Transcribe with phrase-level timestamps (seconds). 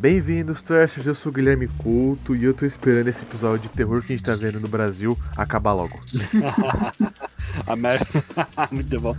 [0.00, 1.08] Bem-vindos, Trashers.
[1.08, 4.16] Eu sou o Guilherme Couto e eu tô esperando esse episódio de terror que a
[4.16, 6.00] gente tá vendo no Brasil acabar logo.
[8.70, 9.16] Muito bom.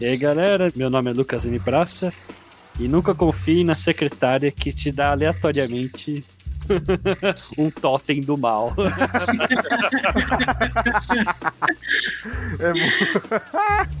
[0.00, 1.60] E aí, galera, meu nome é Lucas M.
[1.60, 2.10] Praça
[2.80, 6.24] e nunca confie na secretária que te dá aleatoriamente
[7.58, 8.74] um totem do mal.
[12.58, 12.72] é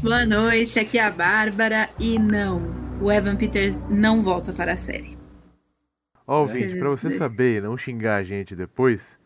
[0.02, 2.62] Boa noite, aqui é a Bárbara e não,
[3.02, 5.21] o Evan Peters não volta para a série.
[6.26, 9.18] Ó, oh, ouvinte, pra você saber e não xingar a gente depois,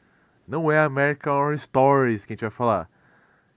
[0.46, 2.88] não é American Horror Stories que a gente vai falar.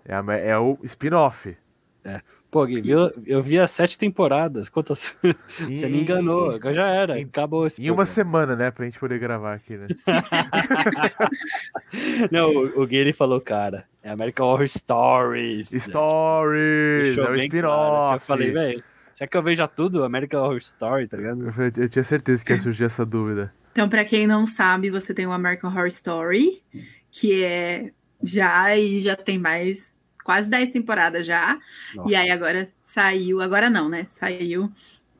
[0.06, 1.56] É, a, é o spin-off.
[2.04, 2.22] É.
[2.52, 4.70] Pô, Gui, viu, eu vi as sete temporadas.
[4.70, 5.16] Quantas?
[5.24, 5.34] E...
[5.76, 7.20] Você me enganou, já era.
[7.20, 8.72] Em, acabou esse Em uma semana, né?
[8.72, 9.88] Pra gente poder gravar aqui, né?
[12.32, 15.70] não, o, o Gui ele falou, cara, é American Horror Stories.
[15.70, 17.10] Stories!
[17.10, 17.62] É, tipo, é o spin-off.
[17.62, 18.84] Claro, eu falei, velho,
[19.20, 20.06] Será que eu veja tudo?
[20.06, 21.44] American Horror Story, tá ligado?
[21.44, 23.54] Eu, eu tinha certeza que ia surgir essa dúvida.
[23.74, 26.64] Então, para quem não sabe, você tem o American Horror Story,
[27.12, 27.92] que é
[28.24, 31.60] já e já tem mais quase 10 temporadas já.
[31.94, 32.10] Nossa.
[32.10, 34.08] E aí agora saiu, agora não, né?
[34.10, 34.72] Saiu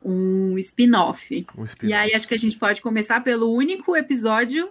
[0.02, 1.46] um spin-off.
[1.54, 4.70] Um spin e aí acho que a gente pode começar pelo único episódio,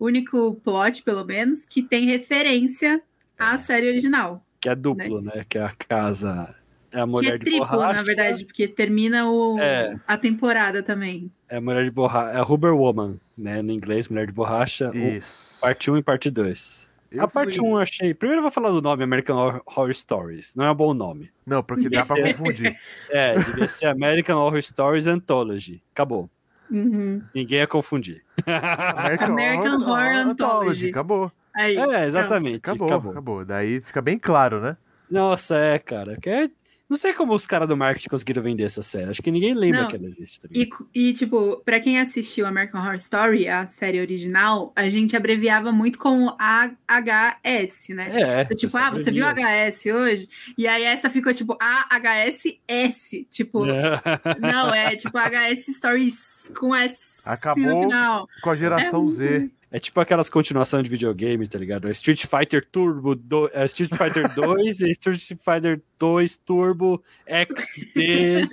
[0.00, 3.02] único plot, pelo menos, que tem referência
[3.38, 3.58] à é.
[3.58, 4.42] série original.
[4.58, 5.32] Que é duplo, né?
[5.34, 5.46] né?
[5.46, 6.56] Que é a casa
[6.92, 7.98] é a mulher que é triplo, borracha.
[7.98, 9.96] na verdade, porque termina o, é.
[10.06, 11.30] a temporada também.
[11.48, 12.32] É a mulher de borracha.
[12.32, 13.62] É a Rubber Woman, né?
[13.62, 14.90] No inglês, mulher de borracha.
[14.94, 15.58] Isso.
[15.60, 16.90] Parte 1 e parte 2.
[17.10, 17.66] Eu a parte fui...
[17.66, 18.14] 1 eu achei.
[18.14, 20.54] Primeiro eu vou falar do nome American Horror Stories.
[20.54, 21.30] Não é um bom nome.
[21.46, 22.78] Não, porque dá pra confundir.
[23.10, 25.82] é, devia ser American Horror Stories Anthology.
[25.92, 26.30] Acabou.
[26.70, 27.22] Uhum.
[27.34, 28.22] Ninguém ia confundir.
[28.46, 30.30] American, American Horror, Horror Anthology.
[30.30, 30.88] Anthology.
[30.90, 31.32] Acabou.
[31.54, 32.56] Aí, é, exatamente.
[32.56, 33.44] Acabou, acabou, acabou.
[33.44, 34.76] Daí fica bem claro, né?
[35.10, 36.16] Nossa, é, cara.
[36.16, 36.50] Que é
[36.92, 39.08] não sei como os caras do marketing conseguiram vender essa série.
[39.08, 39.88] Acho que ninguém lembra não.
[39.88, 40.40] que ela existe.
[40.40, 45.16] Tá e, e, tipo, pra quem assistiu American Horror Story, a série original, a gente
[45.16, 48.10] abreviava muito com AHS, né?
[48.12, 48.42] É.
[48.42, 50.28] Então, tipo, ah, você viu HS hoje?
[50.58, 53.26] E aí essa ficou tipo AHSS.
[53.30, 53.64] Tipo,
[54.38, 57.22] não, é tipo HS Stories com S.
[57.24, 58.28] Acabou no final.
[58.42, 59.50] com a geração é, Z.
[59.72, 61.88] É tipo aquelas continuações de videogame, tá ligado?
[61.88, 68.46] É Street Fighter Turbo, do, é Street Fighter 2 e Street Fighter 2 Turbo XD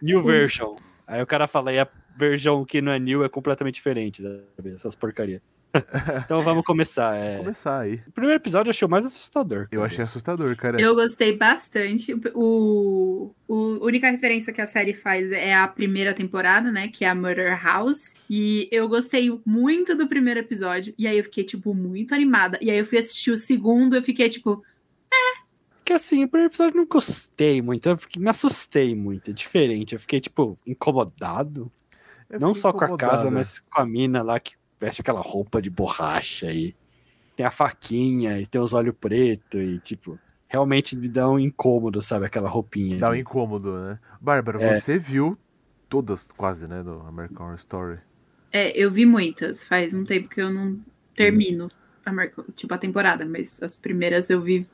[0.00, 0.76] New Version.
[1.04, 4.72] Aí o cara fala, e a versão que não é new é completamente diferente, sabe?
[4.72, 5.42] essas porcarias.
[6.24, 7.16] então vamos começar.
[7.16, 7.38] É...
[7.38, 8.02] Começar aí.
[8.06, 9.68] O primeiro episódio eu achei o mais assustador.
[9.68, 9.68] Cara.
[9.72, 10.80] Eu achei assustador, cara.
[10.80, 12.14] Eu gostei bastante.
[12.34, 16.88] O, o, a única referência que a série faz é a primeira temporada, né?
[16.88, 18.14] Que é a Murder House.
[18.28, 20.92] E eu gostei muito do primeiro episódio.
[20.98, 22.58] E aí eu fiquei, tipo, muito animada.
[22.60, 24.62] E aí eu fui assistir o segundo, eu fiquei, tipo,
[25.12, 25.40] é.
[25.84, 27.88] Que assim, o primeiro episódio eu não gostei muito.
[27.88, 29.30] Eu fiquei, me assustei muito.
[29.30, 29.94] É diferente.
[29.94, 31.70] Eu fiquei, tipo, incomodado.
[32.28, 35.60] Eu não só com a casa, mas com a mina lá que veste aquela roupa
[35.60, 36.74] de borracha e
[37.36, 40.18] tem a faquinha e tem os olhos pretos e, tipo,
[40.48, 42.26] realmente me dá um incômodo, sabe?
[42.26, 42.98] Aquela roupinha.
[42.98, 43.12] Dá de...
[43.12, 43.98] um incômodo, né?
[44.20, 44.80] Bárbara, é.
[44.80, 45.38] você viu
[45.88, 47.98] todas quase, né, do American Horror Story?
[48.50, 49.64] É, eu vi muitas.
[49.64, 50.80] Faz um tempo que eu não
[51.14, 51.66] termino
[52.06, 52.20] hum.
[52.20, 54.66] a, tipo, a temporada, mas as primeiras eu vi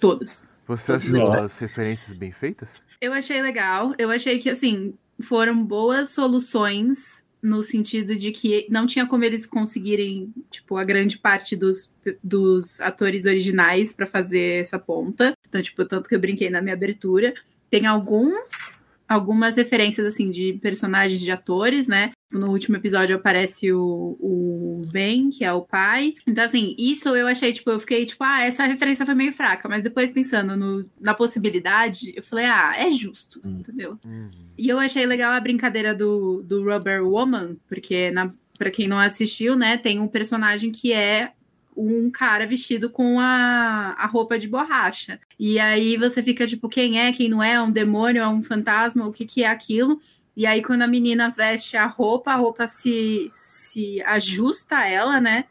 [0.00, 0.44] todas.
[0.66, 2.74] Você achou as referências bem feitas?
[3.00, 3.94] Eu achei legal.
[3.98, 9.46] Eu achei que, assim, foram boas soluções no sentido de que não tinha como eles
[9.46, 11.92] conseguirem, tipo, a grande parte dos,
[12.22, 15.34] dos atores originais para fazer essa ponta.
[15.48, 17.34] Então, tipo, tanto que eu brinquei na minha abertura.
[17.68, 22.12] Tem alguns algumas referências assim de personagens de atores, né?
[22.32, 26.14] No último episódio aparece o, o Ben, que é o pai.
[26.26, 29.68] Então, assim, isso eu achei, tipo, eu fiquei, tipo, ah, essa referência foi meio fraca.
[29.68, 33.58] Mas depois, pensando no, na possibilidade, eu falei, ah, é justo, hum.
[33.60, 33.98] entendeu?
[34.04, 34.30] Uhum.
[34.56, 38.98] E eu achei legal a brincadeira do, do Rubber Woman, porque, na, pra quem não
[38.98, 41.32] assistiu, né, tem um personagem que é
[41.76, 45.18] um cara vestido com a, a roupa de borracha.
[45.38, 47.52] E aí você fica tipo, quem é, quem não é?
[47.52, 49.06] É um demônio, é um fantasma?
[49.06, 49.98] O que, que é aquilo?
[50.36, 55.20] E aí, quando a menina veste a roupa, a roupa se, se ajusta a ela,
[55.20, 55.44] né?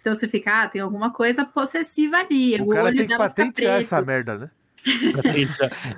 [0.00, 2.60] Então você fica, ah, tem alguma coisa possessiva ali.
[2.60, 4.50] O, o cara olho tem que patentear essa merda, né?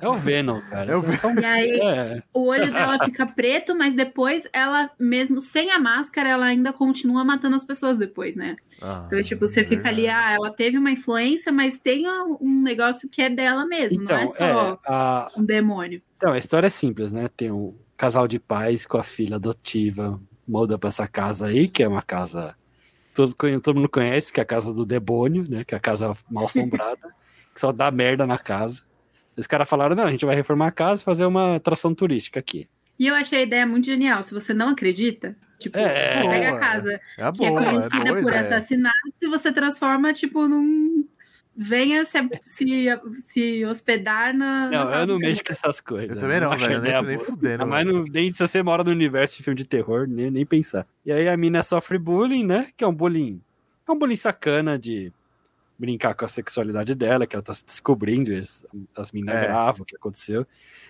[0.01, 0.91] É o Venom, cara.
[0.91, 1.39] É o Venom.
[1.39, 2.23] E aí, é.
[2.33, 7.23] o olho dela fica preto, mas depois ela, mesmo sem a máscara, ela ainda continua
[7.23, 8.57] matando as pessoas depois, né?
[8.81, 13.07] Ah, então, tipo, você fica ali, ah, ela teve uma influência, mas tem um negócio
[13.07, 15.27] que é dela mesmo, então, não é só é, a...
[15.37, 16.01] um demônio.
[16.17, 17.29] Então, a história é simples, né?
[17.35, 21.83] Tem um casal de pais com a filha adotiva, muda pra essa casa aí, que
[21.83, 22.55] é uma casa.
[23.13, 25.63] Todo, todo mundo conhece, que é a casa do demônio, né?
[25.63, 27.13] Que é a casa mal assombrada
[27.53, 28.81] que só dá merda na casa.
[29.37, 32.39] Os caras falaram: não, a gente vai reformar a casa e fazer uma atração turística
[32.39, 32.67] aqui.
[32.97, 34.23] E eu achei a ideia muito genial.
[34.23, 36.57] Se você não acredita, Tipo, É, pega boa.
[36.57, 38.41] a casa É que é boa, é conhecida boa por ideia.
[38.41, 41.05] assassinatos e você transforma, tipo, num.
[41.55, 42.85] Venha se, se,
[43.19, 44.69] se hospedar na.
[44.69, 46.15] Não, eu não mexo com essas coisas.
[46.15, 46.81] Eu também não, acho velho.
[46.81, 47.67] Nem, nem fudendo.
[47.67, 47.97] Mas velho.
[47.97, 50.87] não, nem se você mora no universo de filme de terror, nem, nem pensar.
[51.05, 52.69] E aí a mina sofre bullying, né?
[52.77, 53.41] Que é um bullying.
[53.87, 55.11] É um bullying sacana de
[55.77, 58.65] brincar com a sexualidade dela, que ela tá se descobrindo, as,
[58.95, 59.47] as minas É.
[59.47, 60.45] gravam o que aconteceu.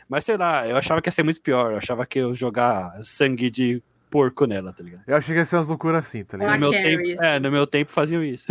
[0.08, 1.72] Mas sei lá, eu achava que ia ser muito pior.
[1.72, 3.82] Eu achava que eu ia jogar sangue de
[4.12, 5.02] porco nela, tá ligado?
[5.08, 6.60] Eu achei que ia ser umas loucuras assim, tá Ah, No ligado?
[6.60, 6.72] meu,
[7.06, 8.46] tempo, é, no meu tempo faziam isso.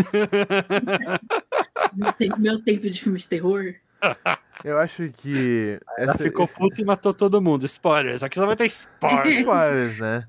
[1.94, 3.74] Meu tempo- Meu tempo de filme de terror.
[4.64, 5.78] Eu acho que.
[5.98, 7.64] Ela essa- ficou esse- puta e matou todo mundo.
[7.64, 9.38] Spoilers, aqui só vai ter spoilers.
[9.40, 10.24] Spoilers, né?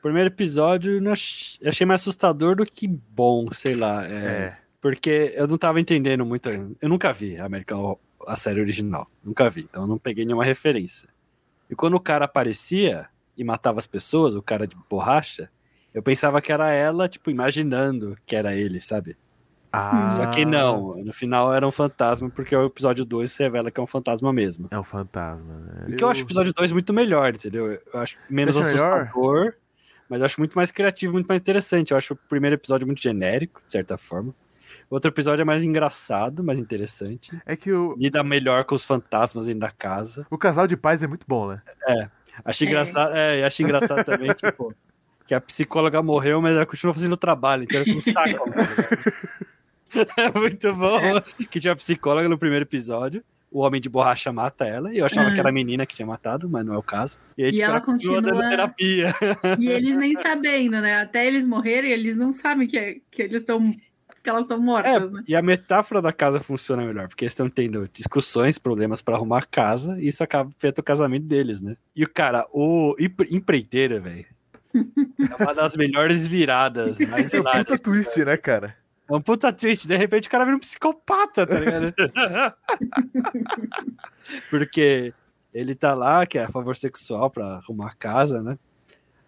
[0.00, 1.12] Primeiro episódio eu
[1.68, 4.06] achei mais assustador do que bom, sei lá.
[4.06, 4.58] é, É.
[4.80, 6.48] Porque eu não tava entendendo muito.
[6.48, 9.08] Eu nunca vi a American a série original.
[9.24, 9.62] Nunca vi.
[9.68, 11.08] Então eu não peguei nenhuma referência.
[11.70, 15.50] E quando o cara aparecia e matava as pessoas, o cara de borracha,
[15.92, 19.16] eu pensava que era ela, tipo, imaginando que era ele, sabe?
[19.72, 20.96] Ah, Só que não.
[20.96, 24.68] No final era um fantasma, porque o episódio 2 revela que é um fantasma mesmo.
[24.70, 25.86] É um fantasma, né?
[25.92, 27.72] O que eu acho o episódio 2 muito melhor, entendeu?
[27.72, 29.02] Eu acho menos Você acha melhor?
[29.02, 29.54] assustador,
[30.08, 31.90] mas eu acho muito mais criativo, muito mais interessante.
[31.90, 34.34] Eu acho o primeiro episódio muito genérico, de certa forma.
[34.90, 37.38] Outro episódio é mais engraçado, mais interessante.
[37.44, 40.26] É que o, Lida melhor com os fantasmas dentro da casa.
[40.30, 41.60] o casal de pais é muito bom, né?
[42.44, 42.70] Achei É.
[42.70, 44.74] engraçado, é, e achei engraçado também, tipo,
[45.26, 48.38] que a psicóloga morreu, mas ela continua fazendo o trabalho, então ela não saca.
[50.16, 50.98] É muito bom.
[51.50, 53.22] Que tinha a psicóloga no primeiro episódio.
[53.50, 54.92] O homem de borracha mata ela.
[54.92, 55.32] E eu achava Ah.
[55.32, 57.18] que era a menina que tinha matado, mas não é o caso.
[57.36, 59.14] E, aí, E ela continua- dando terapia.
[59.58, 61.00] E eles nem sabendo, né?
[61.00, 63.74] Até eles morrerem, eles não sabem que, é- que eles estão.
[64.22, 65.22] Que elas estão É, mortas, né?
[65.26, 69.38] e a metáfora da casa funciona melhor, porque eles estão tendo discussões, problemas pra arrumar
[69.38, 71.76] a casa, e isso acaba afetando o casamento deles, né?
[71.94, 74.26] E o cara, o empre- empreiteira, velho,
[74.74, 78.76] é uma das melhores viradas, mais É um puta twist, né, cara?
[79.10, 81.94] É um puta twist, de repente o cara vira um psicopata, tá ligado?
[84.50, 85.12] Porque
[85.54, 88.58] ele tá lá, que é a favor sexual pra arrumar a casa, né?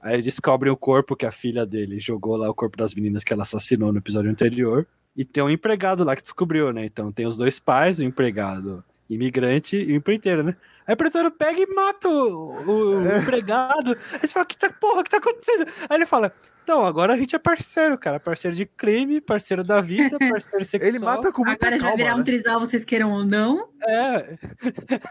[0.02, 3.32] Aí descobrem o corpo que a filha dele jogou lá, o corpo das meninas que
[3.32, 4.86] ela assassinou no episódio anterior.
[5.16, 6.84] E tem um empregado lá que descobriu, né?
[6.84, 10.56] Então tem os dois pais, o empregado imigrante e o empreiteiro, né?
[10.86, 13.96] Aí o empreiteiro pega e mata o, o empregado.
[14.12, 15.66] Aí você fala, que tá, porra, o que tá acontecendo?
[15.88, 18.20] Aí ele fala, então, agora a gente é parceiro, cara.
[18.20, 20.88] Parceiro de crime, parceiro da vida, parceiro sexual.
[20.88, 22.24] Ele mata com muita Agora já vai calma, virar um né?
[22.24, 23.70] trisal, vocês queiram ou não.
[23.88, 24.38] É.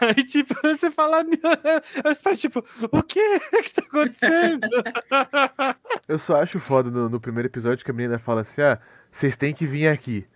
[0.00, 1.22] Aí, tipo, você fala.
[2.10, 4.66] Os pais, tipo, o que que tá acontecendo?
[6.08, 8.78] Eu só acho foda no, no primeiro episódio que a menina fala assim, ah,
[9.12, 10.26] vocês têm que vir aqui,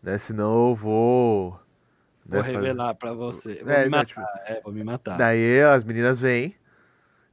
[0.00, 0.16] né?
[0.16, 1.60] Senão eu vou...
[2.26, 3.62] né, Vou fazer- revelar pra você.
[3.62, 4.06] Vou É, me não, matar.
[4.06, 5.16] tipo, É, vou me matar.
[5.18, 6.54] Daí as meninas vêm.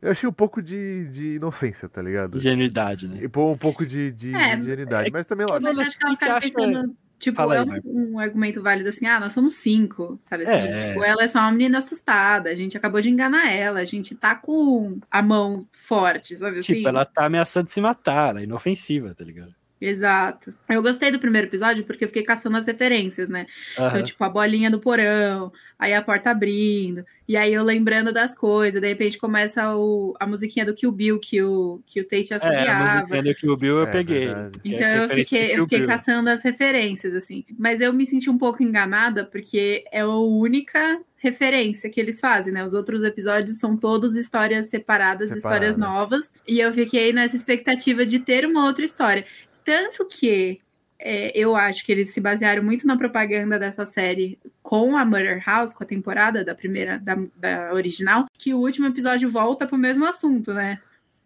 [0.02, 2.38] Eu achei um pouco de, de inocência, tá ligado?
[2.38, 3.20] Ingenuidade, né?
[3.22, 5.12] E pô, um pouco de, de É, ingenuidade.
[5.12, 5.82] Mas também, Mas lógico.
[6.08, 6.20] acho
[6.52, 6.96] que pensando.
[7.20, 10.54] Tipo, aí, é um, um argumento válido assim, ah, nós somos cinco, sabe assim?
[10.54, 10.88] É.
[10.88, 14.16] Tipo, ela é só uma menina assustada, a gente acabou de enganar ela, a gente
[14.16, 16.76] tá com a mão forte, sabe assim?
[16.76, 19.54] Tipo, ela tá ameaçando se matar, ela é inofensiva, tá ligado?
[19.81, 20.54] Exato.
[20.68, 23.48] Eu gostei do primeiro episódio porque eu fiquei caçando as referências, né?
[23.74, 24.04] Então, Aham.
[24.04, 28.81] tipo, a bolinha do porão, aí a porta abrindo, e aí eu lembrando das coisas,
[28.81, 32.36] de repente começa o, a musiquinha do Kill Bill que o, que o Tate É,
[32.36, 32.83] a assobiava.
[33.00, 34.26] musiquinha do Kill Bill eu É, peguei.
[34.26, 34.59] verdade.
[34.59, 37.45] que é Então eu referência fiquei, eu fiquei caçando as referências, assim.
[37.57, 42.54] Mas eu me senti um pouco enganada, porque é a única referência que eles fazem,
[42.54, 42.64] né?
[42.64, 45.78] Os outros episódios são todos histórias separadas, histórias Separadas.
[45.78, 46.33] novas.
[46.48, 49.26] E eu fiquei nessa expectativa de ter uma outra história.
[49.69, 50.59] Tanto que
[50.97, 55.42] é, eu acho que eles se basearam muito na propaganda dessa série com a Murder
[55.45, 59.78] House, com a temporada da primeira, da, da original, que o último episódio volta pro
[59.78, 60.80] mesmo assunto, né?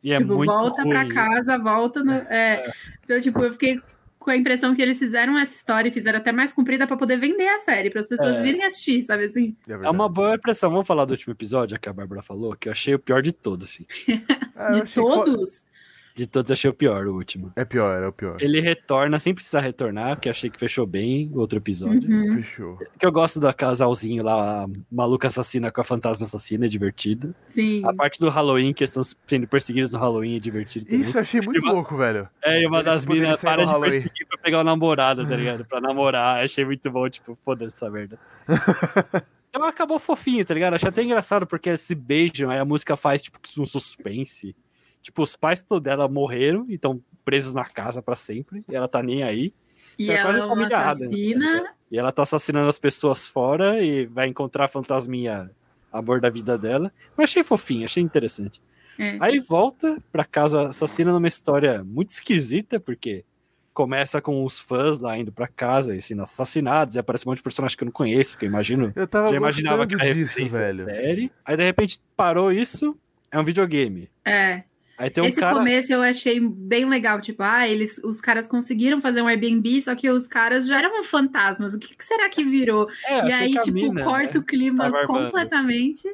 [0.04, 1.14] E é tipo, muito volta pra ruim.
[1.14, 2.12] casa, volta no.
[2.12, 2.70] é.
[3.04, 3.80] Então, tipo, eu fiquei
[4.20, 7.18] com a impressão que eles fizeram essa história e fizeram até mais comprida pra poder
[7.18, 8.42] vender a série, para as pessoas É.
[8.42, 9.56] virem assistir, sabe assim?
[9.68, 10.70] É É uma boa impressão.
[10.70, 13.34] Vamos falar do último episódio que a Bárbara falou, que eu achei o pior de
[13.34, 14.24] todos, gente.
[14.56, 15.66] Ah, eu de achei fo- todos.
[16.16, 17.52] De todos, achei o pior, o último.
[17.56, 18.38] É pior, é o pior.
[18.40, 22.08] Ele retorna sem precisar retornar, que eu achei que fechou bem o outro episódio.
[22.08, 22.36] Uhum.
[22.36, 22.78] Fechou.
[23.00, 27.34] Que eu gosto do casalzinho lá, a maluca assassina com a fantasma assassina, é divertido.
[27.48, 27.84] Sim.
[27.84, 31.02] A parte do Halloween, que eles estão sendo perseguidos no Halloween, é divertido também.
[31.02, 32.30] Isso eu achei muito uma- louco, velho.
[32.44, 33.92] É, e uma Eles das minas para de Halloween.
[33.94, 35.66] perseguir pra pegar o namorado, tá ligado?
[35.66, 36.44] Pra namorar.
[36.44, 38.20] Achei muito bom, tipo, foda-se essa merda.
[39.52, 40.76] Ela acabou fofinho, tá ligado?
[40.76, 44.56] Achei até engraçado, porque eles se beijam, aí a música faz, tipo, um suspense.
[45.04, 49.04] Tipo, os pais dela morreram e estão presos na casa pra sempre, e ela tá
[49.04, 49.54] nem aí.
[50.00, 51.70] E Então é ela quase é uma uma família tá assassina ligado?
[51.92, 55.52] E ela tá assassinando as pessoas fora e vai encontrar a fantasminha,
[55.92, 56.92] amor da vida dela.
[57.16, 58.60] Eu achei fofinho, achei interessante.
[58.98, 59.18] É.
[59.20, 63.26] Aí volta pra casa assassina numa história muito esquisita, porque
[63.74, 67.38] começa com os fãs lá indo pra casa e sendo assassinados, e aparece um monte
[67.38, 68.94] de personagem que eu não conheço, que eu imagino.
[68.96, 70.84] Eu tava já imaginava que era disso, velho.
[70.84, 71.32] série.
[71.44, 72.98] Aí de repente parou isso,
[73.32, 74.10] é um videogame.
[74.26, 74.64] É.
[74.98, 75.56] Aí tem um Esse cara.
[75.56, 79.96] começo eu achei bem legal, tipo, ah, eles, os caras conseguiram fazer um Airbnb, só
[79.96, 81.74] que os caras já eram fantasmas.
[81.74, 82.88] O que, que será que virou?
[83.06, 84.40] É, e aí, tipo, mina, corta né?
[84.40, 85.08] o clima armando.
[85.08, 86.08] completamente.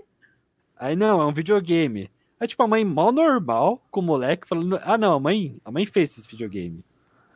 [0.77, 2.09] Aí não, é um videogame.
[2.39, 5.71] Aí, tipo, a mãe mal normal com o moleque falando: Ah, não, a mãe, a
[5.71, 6.83] mãe fez esse videogame.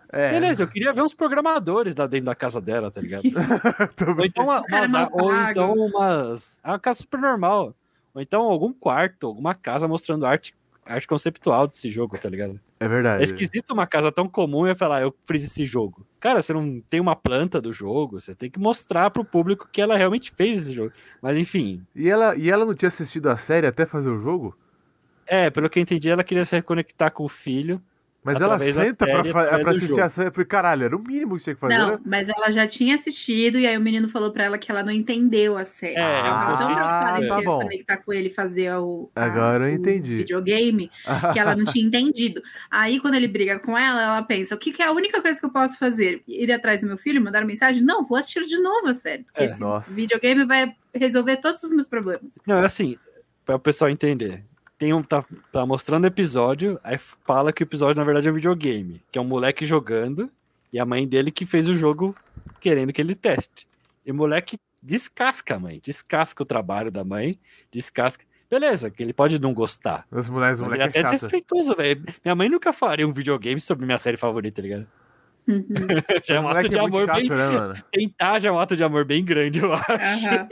[0.10, 3.24] É, Beleza, eu queria ver uns programadores lá dentro da casa dela, tá ligado?
[4.18, 6.60] ou então, uma, umas- ou então umas.
[6.64, 7.76] É uma casa super normal.
[8.14, 12.60] Ou então algum quarto, alguma casa mostrando arte, arte conceptual desse jogo, tá ligado?
[12.80, 13.22] é verdade.
[13.22, 16.06] É esquisito uma casa tão comum e eu falar, eu fiz esse jogo.
[16.20, 19.82] Cara, você não tem uma planta do jogo, você tem que mostrar pro público que
[19.82, 20.92] ela realmente fez esse jogo.
[21.22, 24.58] Mas enfim, E ela, e ela não tinha assistido a série até fazer o jogo?
[25.26, 27.82] é, pelo que eu entendi, ela queria se reconectar com o filho.
[28.24, 30.02] Mas ela senta pra, pra do assistir jogo.
[30.02, 30.32] a série.
[30.32, 31.78] Porque, caralho, era o mínimo que tinha que fazer.
[31.78, 32.00] Não, né?
[32.06, 34.92] mas ela já tinha assistido, e aí o menino falou pra ela que ela não
[34.92, 35.96] entendeu a série.
[35.96, 37.60] É, ela tava tão conceito- preocupada em Ah, tá se bom.
[37.60, 40.16] conectar com ele e fazer o, a- Agora eu o entendi.
[40.16, 40.90] videogame,
[41.34, 42.42] que ela não tinha entendido.
[42.72, 45.40] Aí, quando ele briga com ela, ela pensa: o que, que é a única coisa
[45.40, 46.24] que eu posso fazer?
[46.28, 47.84] Ir atrás do meu filho, mandar mensagem?
[47.84, 49.24] Não, vou assistir de novo a série.
[49.24, 49.94] Porque É, esse nossa.
[49.94, 52.40] videogame vai resolver todos os meus problemas.
[52.48, 52.98] Não, é assim,
[53.46, 54.44] para o pessoal entender.
[54.84, 58.32] Tem um, tá, tá mostrando o episódio, aí fala que o episódio na verdade é
[58.32, 60.30] um videogame, que é um moleque jogando
[60.74, 62.14] e a mãe dele que fez o jogo
[62.60, 63.66] querendo que ele teste.
[64.06, 67.40] E o moleque descasca a mãe, descasca o trabalho da mãe,
[67.72, 68.26] descasca.
[68.52, 70.06] Beleza, que ele pode não gostar.
[70.12, 71.12] Os moleques, Mas ele é é chato.
[71.12, 72.04] desrespeitoso, velho.
[72.22, 74.88] Minha mãe nunca faria um videogame sobre minha série favorita, tá ligado?
[75.48, 75.64] Uhum.
[76.26, 77.30] Já é um ato moleque de é amor chato, bem.
[77.30, 77.84] né?
[77.90, 80.28] Tentar já é um ato de amor bem grande, eu acho.
[80.28, 80.48] Aham.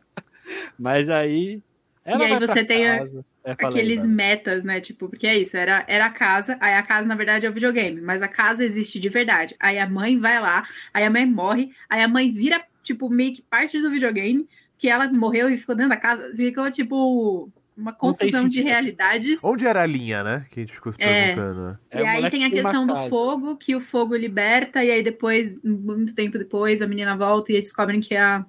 [0.78, 1.60] Mas aí.
[2.04, 3.02] Ela E aí você tem a-.
[3.44, 4.80] É, Aqueles metas, né?
[4.80, 7.52] Tipo, porque é isso, era, era a casa, aí a casa, na verdade, é o
[7.52, 9.56] videogame, mas a casa existe de verdade.
[9.58, 13.34] Aí a mãe vai lá, aí a mãe morre, aí a mãe vira, tipo, meio
[13.34, 17.92] que parte do videogame, que ela morreu e ficou dentro da casa, ficou, tipo, uma
[17.92, 19.42] confusão de realidades.
[19.42, 20.46] Onde era a linha, né?
[20.50, 21.34] Que a gente ficou se É.
[21.34, 21.62] perguntando.
[21.66, 21.78] né?
[21.90, 23.10] É, e aí tem a questão do casa.
[23.10, 27.56] fogo, que o fogo liberta, e aí depois, muito tempo depois, a menina volta e
[27.56, 28.44] eles descobrem que a,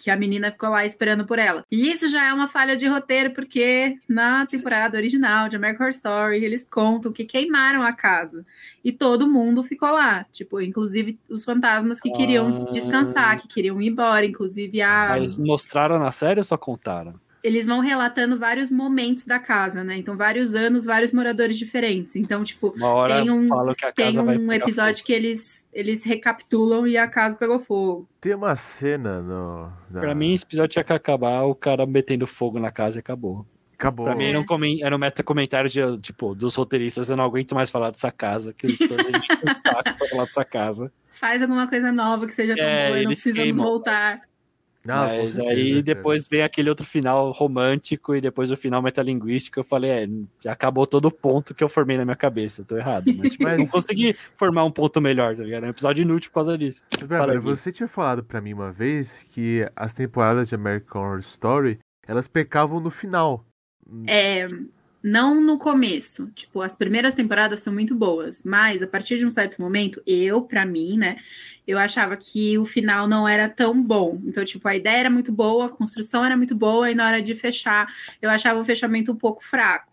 [0.00, 1.64] que a menina ficou lá esperando por ela.
[1.70, 5.90] E isso já é uma falha de roteiro, porque na temporada original de American Horror
[5.94, 8.46] Story, eles contam que queimaram a casa.
[8.84, 10.24] E todo mundo ficou lá.
[10.32, 12.70] Tipo, inclusive os fantasmas que queriam Ah.
[12.70, 15.08] descansar, que queriam ir embora, inclusive a.
[15.10, 17.14] Mas mostraram na série ou só contaram?
[17.42, 19.96] Eles vão relatando vários momentos da casa, né?
[19.96, 22.16] Então, vários anos, vários moradores diferentes.
[22.16, 26.02] Então, tipo, Uma hora Tem um- falam que a tem um episódio que eles, eles
[26.04, 28.08] recapitulam e a casa pegou fogo.
[28.20, 29.70] Tem uma cena no.
[29.70, 29.72] fogo.
[29.90, 33.00] na- Pra mim, esse episódio tinha que acabar o cara metendo fogo na casa e
[33.00, 33.46] acabou.
[33.74, 34.04] Acabou.
[34.06, 37.08] Pra mim, era um, comen- era um meta comentário de, tipo, dos roteiristas.
[37.10, 40.24] Eu não aguento mais falar dessa casa, que os fãs enchem o saco pra falar
[40.24, 40.92] dessa casa.
[41.20, 43.64] Faz alguma coisa nova que seja tão É, boa não precisamos queimam.
[43.64, 44.20] voltar.
[44.84, 45.82] Não, com Mas certeza, aí cara.
[45.82, 49.58] depois vem aquele outro final romântico e depois o final metalinguístico.
[49.58, 50.08] Eu falei, é,
[50.40, 52.64] já acabou todo o ponto que eu formei na minha cabeça.
[52.64, 53.12] Tô errado.
[53.16, 55.64] Mas, tipo, Mas- não consegui formar um ponto melhor, tá ligado?
[55.64, 56.82] É um episódio inútil por causa disso.
[56.90, 57.38] Gui.
[57.40, 62.26] você tinha falado pra mim uma vez que as temporadas de American Horror Story elas
[62.28, 63.44] pecavam no final.
[64.06, 64.48] É,
[65.02, 66.28] não no começo.
[66.34, 70.42] Tipo, as primeiras temporadas são muito boas, mas a partir de um certo momento, eu,
[70.42, 71.16] pra mim, né,
[71.66, 74.20] eu achava que o final não era tão bom.
[74.24, 77.22] Então, tipo, a ideia era muito boa, a construção era muito boa, e na hora
[77.22, 77.86] de fechar,
[78.20, 79.92] eu achava o fechamento um pouco fraco.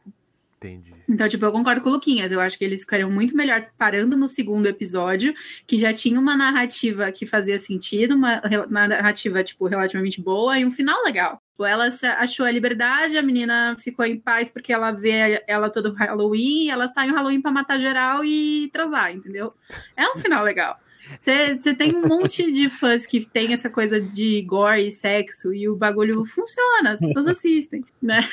[0.65, 0.93] Entendi.
[1.07, 2.31] Então, tipo, eu concordo com o Luquinhas.
[2.31, 5.34] Eu acho que eles ficariam muito melhor parando no segundo episódio,
[5.67, 10.72] que já tinha uma narrativa que fazia sentido, uma narrativa, tipo, relativamente boa e um
[10.72, 11.39] final legal.
[11.51, 15.93] Tipo, Ela achou a liberdade, a menina ficou em paz porque ela vê ela todo
[15.93, 19.53] Halloween, e ela sai no Halloween pra matar geral e transar, entendeu?
[19.95, 20.77] É um final legal.
[21.22, 25.69] Você tem um monte de fãs que tem essa coisa de gore e sexo e
[25.69, 28.27] o bagulho funciona, as pessoas assistem, né?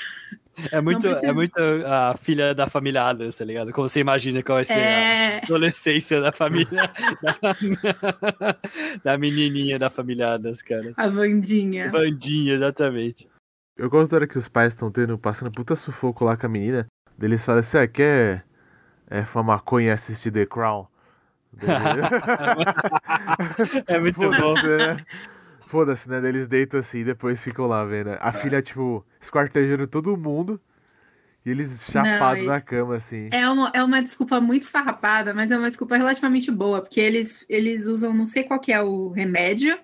[0.70, 1.26] É muito, precisa.
[1.26, 1.54] é muito
[1.86, 3.72] a filha da família Adams, tá ligado?
[3.72, 5.40] Como você imagina que vai ser a É.
[5.44, 6.90] adolescência da família.
[7.22, 8.56] da,
[9.02, 10.92] da menininha da família Adams, cara.
[10.96, 11.90] A Vandinha.
[11.90, 13.28] Bandinha, exatamente.
[13.76, 16.48] Eu gosto da hora que os pais estão tendo, passando puta sufoco lá com a
[16.48, 16.86] menina.
[17.16, 18.44] daí Eles falam assim: ah, quer
[19.08, 20.86] é, fumar maconha e assistir The Crown?
[23.86, 24.54] É muito bom.
[24.54, 25.04] Né?
[25.72, 26.18] Foda-se, né?
[26.28, 28.10] Eles deitam assim e depois ficam lá vendo.
[28.20, 30.60] A filha, tipo, esquartejando todo mundo.
[31.46, 33.30] E eles chapados na cama, assim.
[33.32, 37.46] É uma, é uma desculpa muito esfarrapada, mas é uma desculpa relativamente boa, porque eles,
[37.48, 39.78] eles usam, não sei qual que é o remédio,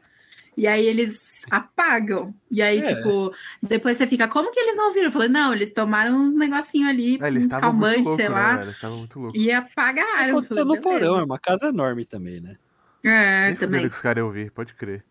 [0.55, 2.35] e aí eles apagam.
[2.51, 2.83] E aí, é.
[2.83, 5.07] tipo, depois você fica, como que eles não viram?
[5.07, 8.63] Eu falei, não, eles tomaram uns negocinho ali, é, uns calmantes, louco, sei né, lá.
[9.33, 10.37] E apagaram.
[10.37, 12.57] Aconteceu falei, no porão, é uma casa enorme também, né?
[13.03, 13.81] É, Nem também.
[13.81, 15.03] que os caras iam vir, pode crer.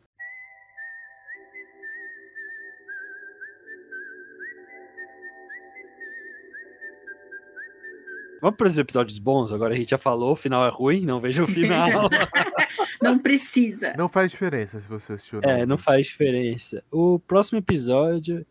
[8.42, 9.52] Vamos para os episódios bons?
[9.52, 12.10] Agora a gente já falou, o final é ruim, não veja o final.
[13.02, 13.94] não precisa.
[13.98, 15.40] Não faz diferença se você assistiu.
[15.44, 16.84] É, não faz diferença.
[16.92, 18.46] O próximo episódio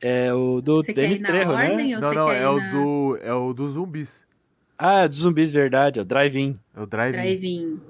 [0.00, 1.98] é o do você Danny Trejo, né?
[1.98, 2.50] Não, não, é, na...
[2.50, 4.24] o do, é o dos zumbis.
[4.78, 6.58] Ah, é dos zumbis, verdade, é o Drive-In.
[6.74, 7.22] É o Drive-In.
[7.22, 7.80] Drive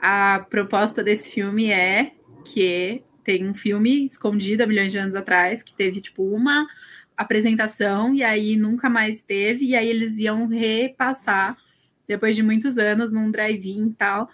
[0.00, 2.12] a proposta desse filme é
[2.44, 6.66] que tem um filme escondido há milhões de anos atrás, que teve, tipo, uma
[7.18, 11.56] apresentação e aí nunca mais teve, e aí eles iam repassar
[12.06, 14.30] depois de muitos anos num drive-in e tal.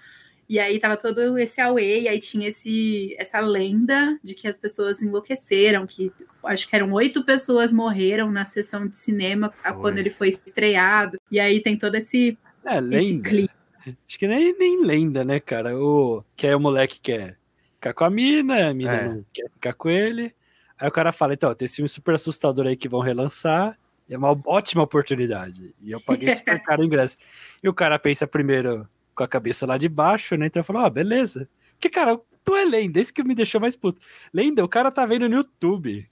[0.46, 4.58] E aí tava todo esse away, e aí tinha esse, essa lenda de que as
[4.58, 6.12] pessoas enlouqueceram, que
[6.44, 9.72] acho que eram oito pessoas morreram na sessão de cinema foi.
[9.72, 11.18] quando ele foi estreado.
[11.30, 13.28] E aí tem todo esse, é, lenda.
[13.28, 13.48] clima.
[14.06, 15.78] Acho que nem, nem lenda, né, cara?
[15.78, 17.38] O, que é o moleque que quer
[17.74, 19.08] ficar com a mina, a mina é.
[19.08, 20.34] não quer ficar com ele.
[20.84, 23.74] Aí o cara fala, então, tem esse filme super assustador aí que vão relançar,
[24.06, 25.74] é uma ótima oportunidade.
[25.80, 27.16] E eu paguei super caro o ingresso.
[27.62, 30.44] E o cara pensa primeiro com a cabeça lá de baixo, né?
[30.44, 31.48] Então eu falo, ah, beleza.
[31.70, 33.98] Porque, cara, tu é lenda, esse que me deixou mais puto.
[34.30, 36.06] Lenda, o cara tá vendo no YouTube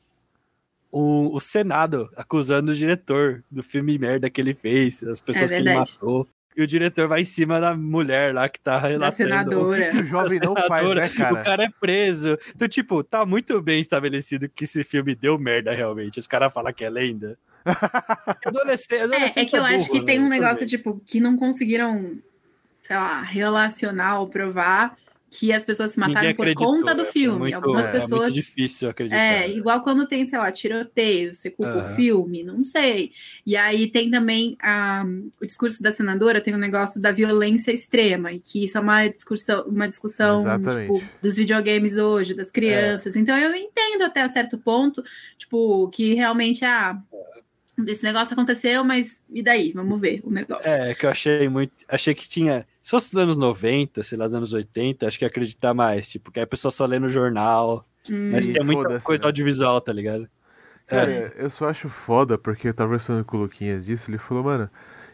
[0.90, 5.56] o, o Senado acusando o diretor do filme merda que ele fez, as pessoas é
[5.56, 6.26] que ele matou
[6.56, 9.16] e o diretor vai em cima da mulher lá que tá relatando.
[9.16, 9.88] senadora.
[9.88, 11.34] O que, o jovem não faz, né, cara?
[11.34, 12.38] O cara é preso.
[12.54, 16.18] Então, tipo, tá muito bem estabelecido que esse filme deu merda realmente.
[16.18, 17.38] Os caras falam que é lenda.
[18.44, 20.06] adolescente, adolescente é, é que eu é burro, acho que né?
[20.06, 22.18] tem um negócio, tipo, que não conseguiram,
[22.82, 24.96] sei lá, relacionar ou provar
[25.32, 27.36] que as pessoas se mataram por conta do é filme.
[27.36, 28.28] É muito, Algumas pessoas.
[28.28, 29.16] É muito difícil acreditar.
[29.16, 31.80] É, igual quando tem, sei lá, tiroteio, você culpa uhum.
[31.80, 33.12] o filme, não sei.
[33.46, 35.04] E aí tem também a,
[35.40, 38.80] o discurso da senadora, tem o um negócio da violência extrema, e que isso é
[38.80, 43.16] uma discussão, uma discussão tipo, dos videogames hoje, das crianças.
[43.16, 43.18] É.
[43.18, 45.02] Então eu entendo até certo ponto,
[45.38, 47.00] tipo, que realmente, ah,
[47.90, 49.72] esse negócio aconteceu, mas e daí?
[49.72, 50.68] Vamos ver o negócio.
[50.68, 51.72] É, que eu achei muito.
[51.88, 52.66] Achei que tinha.
[52.80, 56.08] Se fosse dos anos 90, sei lá, dos anos 80, acho que ia acreditar mais.
[56.08, 57.86] Tipo, que a pessoa só lê no jornal.
[58.10, 58.30] Hum.
[58.32, 59.28] Mas tem muita coisa né?
[59.28, 60.28] audiovisual, tá ligado?
[60.86, 61.32] Cara, é.
[61.36, 64.68] eu só acho foda, porque eu tava conversando com o Luquinhas disso, ele falou, mano,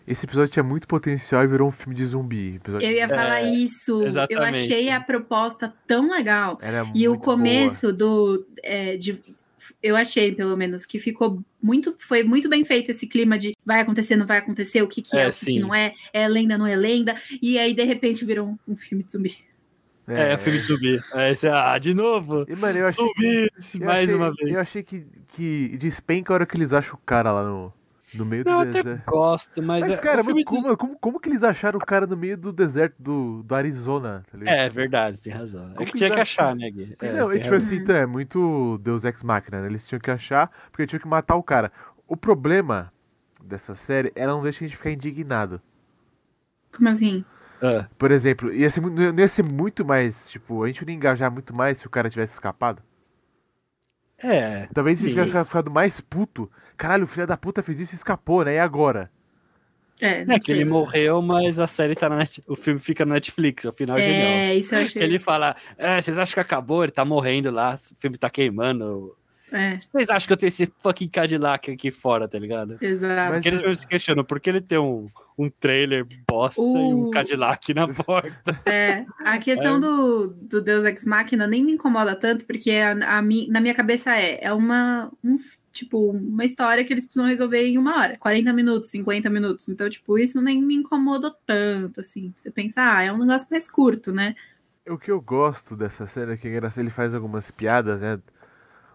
[0.06, 2.56] esse episódio tinha muito potencial e virou um filme de zumbi.
[2.56, 2.86] Episódio...
[2.88, 4.02] Eu ia falar é, isso.
[4.02, 4.34] Exatamente.
[4.34, 6.58] Eu achei a proposta tão legal.
[6.62, 7.92] Era e o começo boa.
[7.92, 8.46] do.
[8.62, 9.22] É, de,
[9.82, 13.80] eu achei, pelo menos, que ficou muito, foi muito bem feito esse clima de vai
[13.80, 16.28] acontecer, não vai acontecer, o que, que é, é o que, que, não é, é
[16.28, 19.36] lenda, não é lenda, e aí de repente virou um, um filme de zumbi.
[20.06, 21.00] É, é, filme de zumbi.
[21.12, 22.46] É, esse, ah, de novo.
[22.48, 24.54] E, mano, eu achei, zumbi, mais achei, uma vez.
[24.54, 27.72] Eu achei que, que despenca a hora que eles acham o cara lá no,
[28.14, 29.04] no meio não, do deserto.
[29.06, 29.86] gosto, mas.
[29.86, 32.52] Mas, é, cara, como, como, como, como, que eles acharam o cara no meio do
[32.52, 34.24] deserto do, do Arizona?
[34.30, 35.68] Tá é, verdade, tem razão.
[35.70, 36.94] Como é que, tinha que achar, né, Gui?
[37.00, 39.66] É, não, é, tipo assim, então, é muito Deus Ex Machina, né?
[39.66, 41.70] Eles tinham que achar, porque tinham que matar o cara.
[42.06, 42.92] O problema
[43.44, 45.60] dessa série é não deixar a gente ficar indignado.
[46.74, 47.24] Como assim?
[47.62, 47.86] Uh.
[47.98, 48.82] Por exemplo, ia ser,
[49.18, 52.08] ia ser muito mais, tipo, a gente não ia engajar muito mais se o cara
[52.08, 52.82] tivesse escapado.
[54.22, 54.68] É.
[54.74, 56.50] Talvez se tivesse ficado mais puto.
[56.76, 58.54] Caralho, o filho da puta fez isso e escapou, né?
[58.54, 59.10] E agora?
[60.00, 62.40] É, é que ele morreu, mas a série tá na Net...
[62.46, 64.22] o filme fica na Netflix, é o final é, genial.
[64.22, 65.02] É, isso eu achei.
[65.02, 66.84] Ele fala, é, vocês acham que acabou?
[66.84, 69.16] Ele tá morrendo lá, o filme tá queimando.
[69.52, 69.78] É.
[69.92, 72.76] Vocês acham que eu tenho esse fucking Cadillac aqui fora, tá ligado?
[72.80, 73.32] Exato.
[73.32, 75.08] Porque eles mesmo se questionam, por que ele tem um,
[75.38, 76.76] um trailer bosta uh...
[76.76, 78.58] e um Cadillac na porta?
[78.68, 79.80] É, a questão é.
[79.80, 83.74] do, do Deus Ex Machina nem me incomoda tanto, porque a, a mi, na minha
[83.74, 85.36] cabeça é, é uma, um,
[85.72, 89.68] tipo, uma história que eles precisam resolver em uma hora, 40 minutos, 50 minutos.
[89.68, 92.32] Então, tipo, isso nem me incomoda tanto, assim.
[92.36, 94.34] Você pensa, ah, é um negócio mais curto, né?
[94.88, 98.18] O que eu gosto dessa cena é que ele faz algumas piadas, né?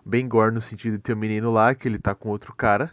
[0.05, 2.91] Bem gore no sentido de ter um menino lá que ele tá com outro cara.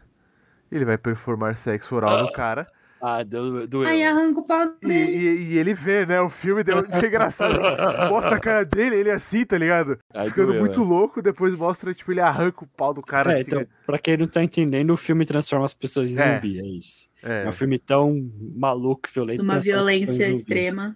[0.71, 2.67] Ele vai performar sexo oral no cara.
[3.03, 3.89] Ah, deu, doeu.
[3.89, 4.93] Aí arranca o pau dele.
[4.93, 6.21] E, e, e, ele vê, né?
[6.21, 7.59] O filme deu que engraçado.
[8.11, 9.99] mostra a cara dele, ele é assim, tá ligado?
[10.13, 10.85] Aí Ficando doeu, muito é.
[10.85, 13.53] louco, depois mostra, tipo, ele arranca o pau do cara é, assim.
[13.53, 16.35] Então, pra quem não tá entendendo, o filme transforma as pessoas em é.
[16.35, 17.09] zumbi, é isso.
[17.23, 17.45] É.
[17.45, 19.43] é um filme tão maluco, violento.
[19.43, 20.95] Uma violência extrema.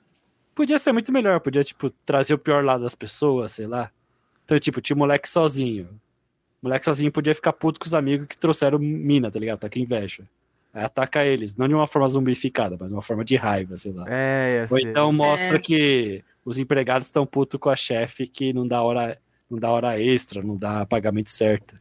[0.55, 3.91] Podia ser muito melhor, podia, tipo, trazer o pior lado das pessoas, sei lá.
[4.45, 5.89] Então, tipo, tinha um moleque sozinho
[6.65, 9.61] moleque sozinho podia ficar puto com os amigos que trouxeram mina, tá ligado?
[9.61, 10.25] Tá com inveja.
[10.73, 13.93] Aí ataca eles, não de uma forma zumbificada, mas de uma forma de raiva, sei
[13.93, 14.07] lá.
[14.09, 15.61] É, Ou então mostra É.
[15.61, 19.17] que os empregados estão putos com a chefe que não dá hora,
[19.49, 21.77] não dá hora extra, não dá pagamento certo.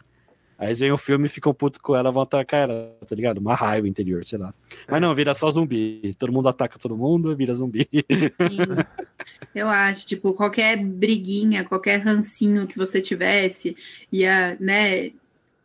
[0.58, 3.40] Aí eles veem o filme e ficam putos com ela, vão atacar ela, tá ligado?
[3.40, 4.54] Uma raiva interior, sei lá.
[4.90, 6.12] Mas não, vira só zumbi.
[6.18, 7.88] Todo mundo ataca todo mundo, vira zumbi.
[7.92, 8.58] Sim.
[9.54, 13.76] Eu acho, tipo, qualquer briguinha, qualquer rancinho que você tivesse,
[14.12, 15.12] ia, né,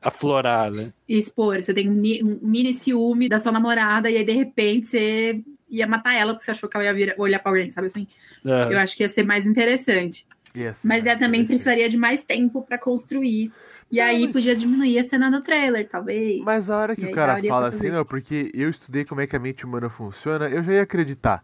[0.00, 0.92] Aflorar, né?
[1.08, 1.60] expor.
[1.62, 5.86] Você tem um mi- mini ciúme da sua namorada, e aí, de repente, você ia
[5.86, 8.06] matar ela porque você achou que ela ia vir- olhar pra alguém, sabe assim?
[8.46, 8.72] É.
[8.72, 10.26] Eu acho que ia ser mais interessante.
[10.72, 13.50] ser Mas é também precisaria de mais tempo pra construir.
[13.90, 16.42] E aí mas- podia diminuir a cena no trailer, talvez.
[16.44, 19.26] Mas a hora que E o cara fala assim, não, porque eu estudei como é
[19.26, 21.42] que a mente humana funciona, eu já ia acreditar.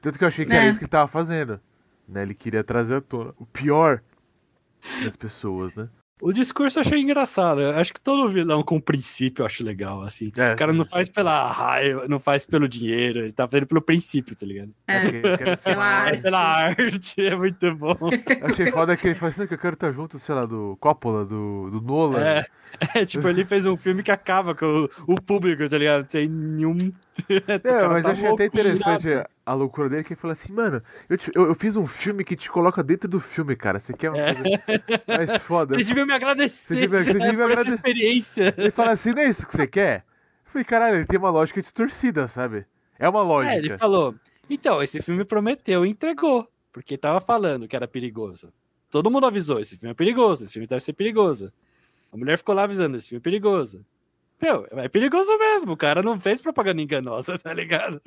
[0.00, 0.68] Tanto que eu achei que era É.
[0.70, 1.60] isso que ele tava fazendo.
[2.08, 2.22] Né?
[2.22, 4.00] Ele queria trazer à tona o pior
[5.04, 5.88] das pessoas, né?
[6.20, 7.60] O discurso eu achei engraçado.
[7.60, 10.32] Eu acho que todo vilão com princípio eu acho legal, assim.
[10.36, 13.82] É, O cara não faz pela raiva, não faz pelo dinheiro, ele tá fazendo pelo
[13.82, 14.72] princípio, tá ligado?
[14.86, 15.56] É.
[15.56, 16.22] ser Pela arte.
[16.22, 17.96] Pela arte, é muito bom.
[18.40, 20.76] Eu achei foda que ele falou assim, que eu quero estar junto, sei lá, do
[20.80, 22.20] Coppola, do, do Nolan.
[22.20, 22.44] É,
[22.94, 26.08] é, tipo, ele fez um filme que acaba com o, o público, tá ligado?
[26.10, 26.76] Sem nenhum.
[27.64, 29.28] É, mas eu achei até louco, interessante irado.
[29.46, 32.24] A, loucura dele, que ele falou assim, mano, eu, te- eu, eu fiz um filme
[32.24, 33.78] que te coloca dentro do filme, cara.
[33.78, 34.34] Você quer uma É.
[34.34, 35.74] coisa mais foda?
[35.74, 36.74] Eles deviam me agradecer.
[36.74, 38.54] Vocês deviam- vocês é, deviam por essa agrade- experiência.
[38.56, 40.04] Ele fala assim, não é isso que você quer?
[40.46, 42.64] Eu falei, caralho, ele tem uma lógica distorcida, sabe?
[42.98, 43.54] É uma lógica.
[43.54, 44.14] É, ele falou.
[44.48, 46.48] Então, esse filme prometeu e entregou.
[46.72, 48.52] Porque tava falando que era perigoso.
[48.90, 51.48] Todo mundo avisou: esse filme é perigoso, esse filme deve ser perigoso.
[52.12, 53.84] A mulher ficou lá avisando: esse filme é perigoso.
[54.42, 55.72] Meu, é perigoso mesmo.
[55.72, 58.00] O cara não fez propaganda enganosa, tá ligado?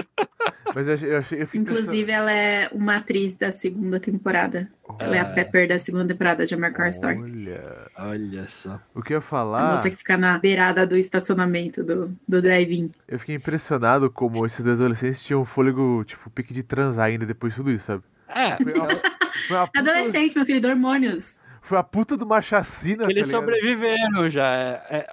[0.76, 4.70] Mas eu eu eu Inclusive, ela é uma atriz da segunda temporada.
[5.00, 5.26] Ela é a Ah.
[5.34, 7.50] Pepper da segunda temporada de American Horror pensando- Story.
[7.50, 8.80] Olha, Olha só.
[8.94, 12.42] o que eu ia A falar, moça que fica na beirada do estacionamento do, do
[12.42, 12.92] drive-in.
[13.08, 17.26] eu fiquei impressionado como esses dois adolescentes tinham um fôlego, tipo, pique de transar ainda
[17.26, 18.04] depois de tudo isso, sabe?
[18.30, 18.88] É, Foi uma,
[19.48, 21.42] foi uma puta, Adolescente, meu querido, hormônios.
[21.62, 23.42] foi a puta de uma chacina, tá eles ligado?
[23.42, 24.46] sobreviveram já.
[24.54, 25.08] É, é,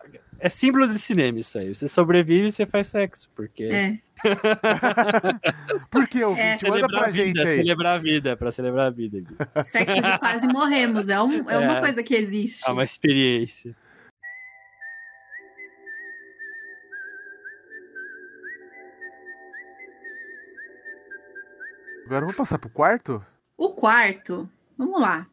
[0.45, 1.73] é símbolo de cinema isso aí.
[1.75, 3.31] Você sobrevive e você faz sexo.
[3.35, 3.65] Porque.
[3.65, 3.99] É.
[5.91, 6.65] Por que, ouvinte?
[6.65, 7.47] Manda Celebrar pra a vida, gente aí.
[7.59, 9.21] celebrar a vida, pra celebrar a vida.
[9.21, 9.37] Gui.
[9.65, 11.09] Sexo de quase morremos.
[11.09, 11.81] É, um- é uma É.
[11.81, 12.69] coisa que existe.
[12.69, 13.75] É uma experiência.
[22.07, 23.25] Agora vamos passar pro quarto?
[23.57, 25.27] O quarto, vamos lá.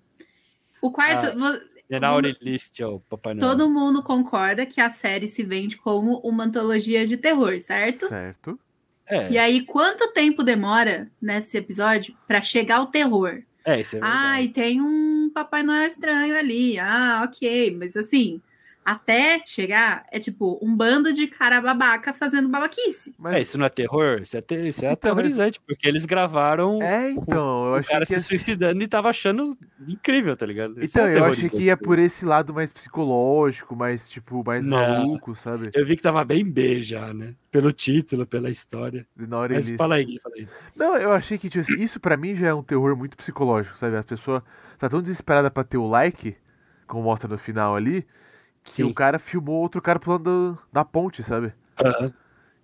[0.82, 1.62] O quarto, Ah.
[1.92, 3.50] General List, ó, Papai Noel.
[3.58, 8.08] todo mundo concorda que a série se vende como uma antologia de terror, certo?
[8.08, 8.58] Certo.
[9.08, 13.42] É, E aí, quanto tempo demora nesse episódio pra chegar o terror?
[13.66, 14.18] é, isso é verdade.
[14.24, 16.80] Ah, e tem um Papai Noel estranho ali.
[16.80, 17.76] Ah, ok.
[17.78, 18.42] Mas assim,
[18.84, 23.14] até chegar, é tipo um bando de cara babaca fazendo babaquice.
[23.18, 24.20] Mas É, isso não é terror?
[24.22, 27.76] Isso é, te- isso é Então, mas- aterrorizante, porque eles gravaram É, então, eu o
[27.76, 28.20] achei cara que se ia...
[28.20, 29.52] suicidando e tava achando
[29.88, 30.84] incrível, tá ligado?
[30.84, 34.66] Isso Então, é eu achei que ia por esse lado mais psicológico, mais, tipo, mais
[34.66, 34.78] Não.
[34.78, 35.70] maluco, sabe?
[35.74, 37.36] Eu vi que tava bem B já, né?
[37.52, 39.06] Pelo título, pela história.
[39.16, 39.78] Na hora Mas eles...
[39.78, 40.48] fala aí, fala aí.
[40.76, 43.78] Não, eu achei que, tipo assim, isso pra mim já é um terror muito psicológico,
[43.78, 43.98] sabe?
[43.98, 44.44] A pessoa
[44.80, 46.36] tá tão desesperada pra ter o like,
[46.88, 48.06] como mostra no final ali,
[48.64, 48.84] que Sim.
[48.84, 51.54] o cara filmou outro cara pulando da ponte, sabe?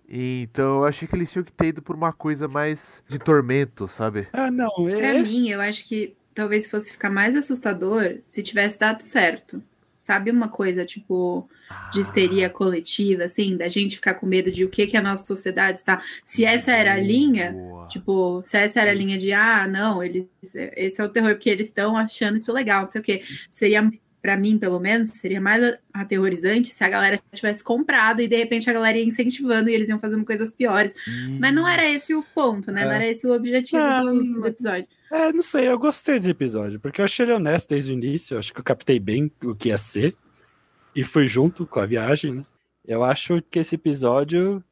[0.08, 3.18] E, então eu achei que eles tinham que ter ido por uma coisa mais de
[3.18, 4.26] tormento, sabe?
[4.32, 4.70] Ah, não.
[4.84, 9.62] Pra esse- mim, eu acho que talvez fosse ficar mais assustador se tivesse dado certo.
[9.98, 11.50] Sabe uma coisa, tipo,
[11.92, 15.24] de histeria coletiva, assim, da gente ficar com medo de o que, que a nossa
[15.24, 16.00] sociedade está.
[16.22, 17.88] Se essa era a linha, Boa.
[17.88, 20.26] Tipo, se essa era a linha de, ah, não, eles,
[20.76, 23.22] esse é o terror porque eles estão achando isso legal, não sei o quê.
[23.50, 28.36] Seria, pra mim, pelo menos, seria mais aterrorizante se a galera tivesse comprado e de
[28.36, 30.94] repente a galera ia incentivando e eles iam fazendo coisas piores.
[31.38, 32.84] Mas não era esse o ponto, né?
[32.84, 32.94] Não É.
[32.96, 34.40] era esse o objetivo Não, do, não.
[34.40, 34.86] do episódio.
[35.12, 38.34] É, não sei, eu gostei desse episódio, porque eu achei ele honesto desde o início,
[38.34, 40.14] eu acho que eu captei bem o que ia ser,
[40.94, 42.44] e fui junto com a viagem, né?
[42.86, 44.62] Eu acho que esse episódio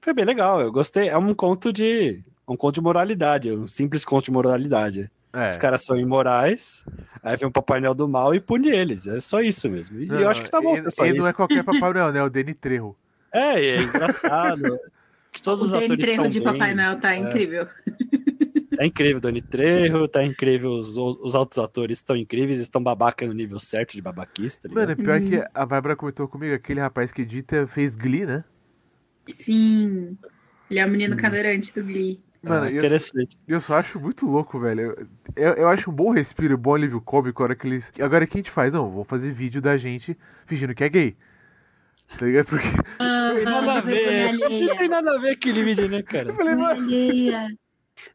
[0.00, 4.04] foi bem legal, eu gostei, é um conto de um conto de moralidade, um simples
[4.04, 5.10] conto de moralidade.
[5.32, 5.48] É.
[5.48, 6.84] Os caras são imorais,
[7.22, 10.00] aí vem o Papai Noel do mal e pune eles, é só isso mesmo.
[10.00, 11.18] E Não, eu acho que tá bom ele, ele isso.
[11.22, 12.18] não é qualquer Papai Noel, né?
[12.18, 12.96] É o Danny Trejo.
[13.32, 14.76] É, é engraçado.
[15.32, 16.52] que todos O os Danny atores Trejo de bem.
[16.52, 17.66] Papai Noel tá incrível.
[18.76, 23.26] Tá incrível, Dani Trejo, tá incrível, os, o- os outros atores estão incríveis, estão babaca
[23.26, 24.68] no nível certo de babaquista.
[24.70, 25.28] tá Mano, é pior Uhum.
[25.28, 28.42] que a Bárbara comentou comigo, aquele rapaz que edita fez Glee, né?
[29.28, 30.16] Sim.
[30.70, 31.18] Ele é o menino Hum.
[31.18, 32.20] cadeirante do Glee.
[32.42, 33.36] Mano, Ah, eu- interessante.
[33.46, 35.06] Eu só acho muito louco, velho.
[35.36, 37.92] Eu, eu acho um bom respiro, um bom alívio cômico a hora que eles.
[38.00, 38.72] Agora o que a gente faz?
[38.72, 41.16] Não, vamos fazer vídeo da gente fingindo que é gay.
[42.18, 42.46] Tá ligado?
[42.46, 42.66] Porque.
[42.98, 44.32] Ah, Tem nada a ver.
[44.38, 46.30] Não tem nada a ver aquele vídeo, né, cara?
[46.30, 46.80] Eu falei, mano.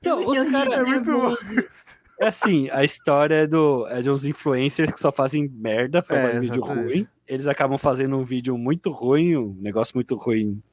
[0.04, 1.56] Não, Eu- os eu caras- É muito nervoso.
[2.18, 6.02] É assim, a história é, do, é de uns influencers que só fazem merda, É,
[6.02, 7.06] fazem vídeo ruim.
[7.28, 10.64] Eles acabam fazendo um vídeo muito ruim, um negócio muito ruim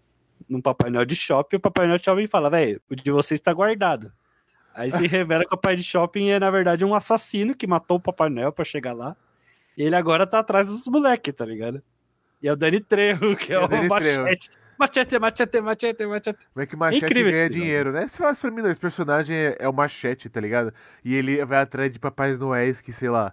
[0.48, 3.40] num Papai Noel de shopping, o Papai Noel de shopping fala, velho, o de vocês
[3.40, 4.12] tá guardado.
[4.74, 7.98] Aí se revela que o Papai de shopping é, na verdade, um assassino que matou
[7.98, 9.16] o Papai Noel pra chegar lá.
[9.76, 11.82] E ele agora tá atrás dos moleques, tá ligado?
[12.42, 14.50] E é o Dani Trejo, que é, É o machete.
[14.78, 16.38] Machete, machete, machete, machete.
[16.52, 18.08] Como é que Machete Incrível ganha dinheiro, né?
[18.08, 20.74] Se falasse pra mim, não, esse personagem é, é o Machete, tá ligado?
[21.04, 23.32] E ele vai atrás de papais noéis que, sei lá,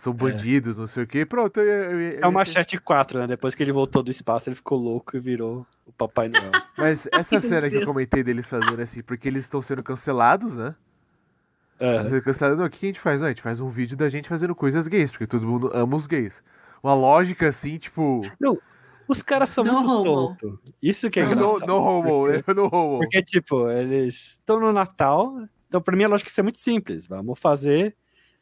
[0.00, 1.26] são bandidos, não sei o quê.
[1.26, 3.26] Pronto, eu, eu, eu, É o Machete 4, né?
[3.26, 6.50] Depois que ele voltou do espaço, ele ficou louco e virou o Papai Noel.
[6.78, 10.74] Mas essa cena que eu comentei deles fazendo assim, porque eles estão sendo cancelados, né?
[11.78, 12.08] Aham.
[12.08, 13.20] Sendo cancelados, não, o que a gente faz?
[13.20, 15.94] Não, a gente faz um vídeo da gente fazendo coisas gays, porque todo mundo ama
[15.94, 16.42] os gays.
[16.82, 18.22] Uma lógica assim, tipo.
[19.06, 20.58] Os caras são No muito tontos.
[20.82, 21.66] Isso que é engraçado.
[21.66, 22.98] no homo, porque, é no homo.
[23.00, 25.46] porque, tipo, eles estão no Natal.
[25.68, 27.06] Então, pra mim, a lógica é muito simples.
[27.06, 27.94] Vamos fazer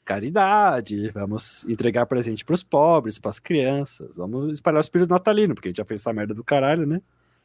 [0.09, 5.71] caridade, vamos entregar presente pros pobres, pras crianças, vamos espalhar o espírito natalino, porque a
[5.71, 7.01] gente já fez essa merda do caralho, né?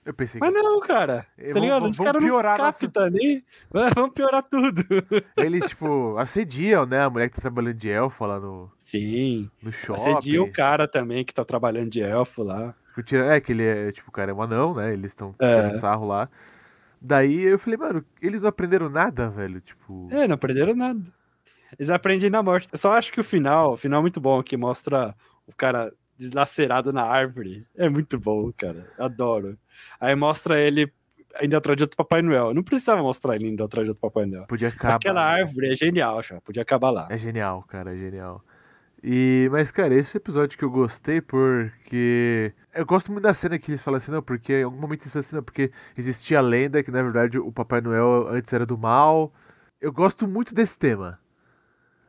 [0.05, 1.25] Eu pensei Mas que não, cara.
[1.37, 1.85] Tá vão- ligado?
[1.87, 3.93] Os caras não nossa-.
[3.95, 4.83] Vamos piorar tudo.
[5.37, 7.03] eles, tipo, assediam, né?
[7.03, 9.49] A mulher que tá trabalhando de elfa lá no, Sim.
[9.61, 10.01] no shopping.
[10.01, 12.75] Assedia o cara também que tá trabalhando de elfo lá.
[13.31, 14.91] É, que ele é, tipo, o cara é um anão, né?
[14.91, 15.55] Eles estão É.
[15.55, 16.27] tirando sarro lá.
[17.01, 19.61] Daí eu falei, mano, eles não aprenderam nada, velho.
[19.61, 20.07] Tipo.
[20.11, 21.01] É, não aprenderam nada.
[21.77, 22.67] Eles aprendem na morte.
[22.71, 25.91] Eu só acho que o final, o final é muito bom, que mostra o cara
[26.17, 27.65] deslacerado na árvore.
[27.75, 28.87] É muito bom, cara.
[28.97, 29.57] Adoro.
[29.99, 30.91] Aí mostra ele
[31.41, 32.53] indo atrás de outro Papai Noel.
[32.53, 34.45] Não precisava mostrar ele indo atrás de outro Papai Noel.
[34.47, 34.95] Podia acabar.
[34.95, 36.39] Aquela árvore é genial, já.
[36.41, 37.07] Podia acabar lá.
[37.09, 38.43] É genial, cara, é genial.
[39.03, 42.53] E, mas, cara, esse episódio que eu gostei porque.
[42.73, 45.11] Eu gosto muito da cena que eles falam assim, não, porque em algum momento eles
[45.11, 48.65] falam assim, não, porque existia a lenda que na verdade o Papai Noel antes era
[48.65, 49.33] do mal.
[49.81, 51.19] Eu gosto muito desse tema.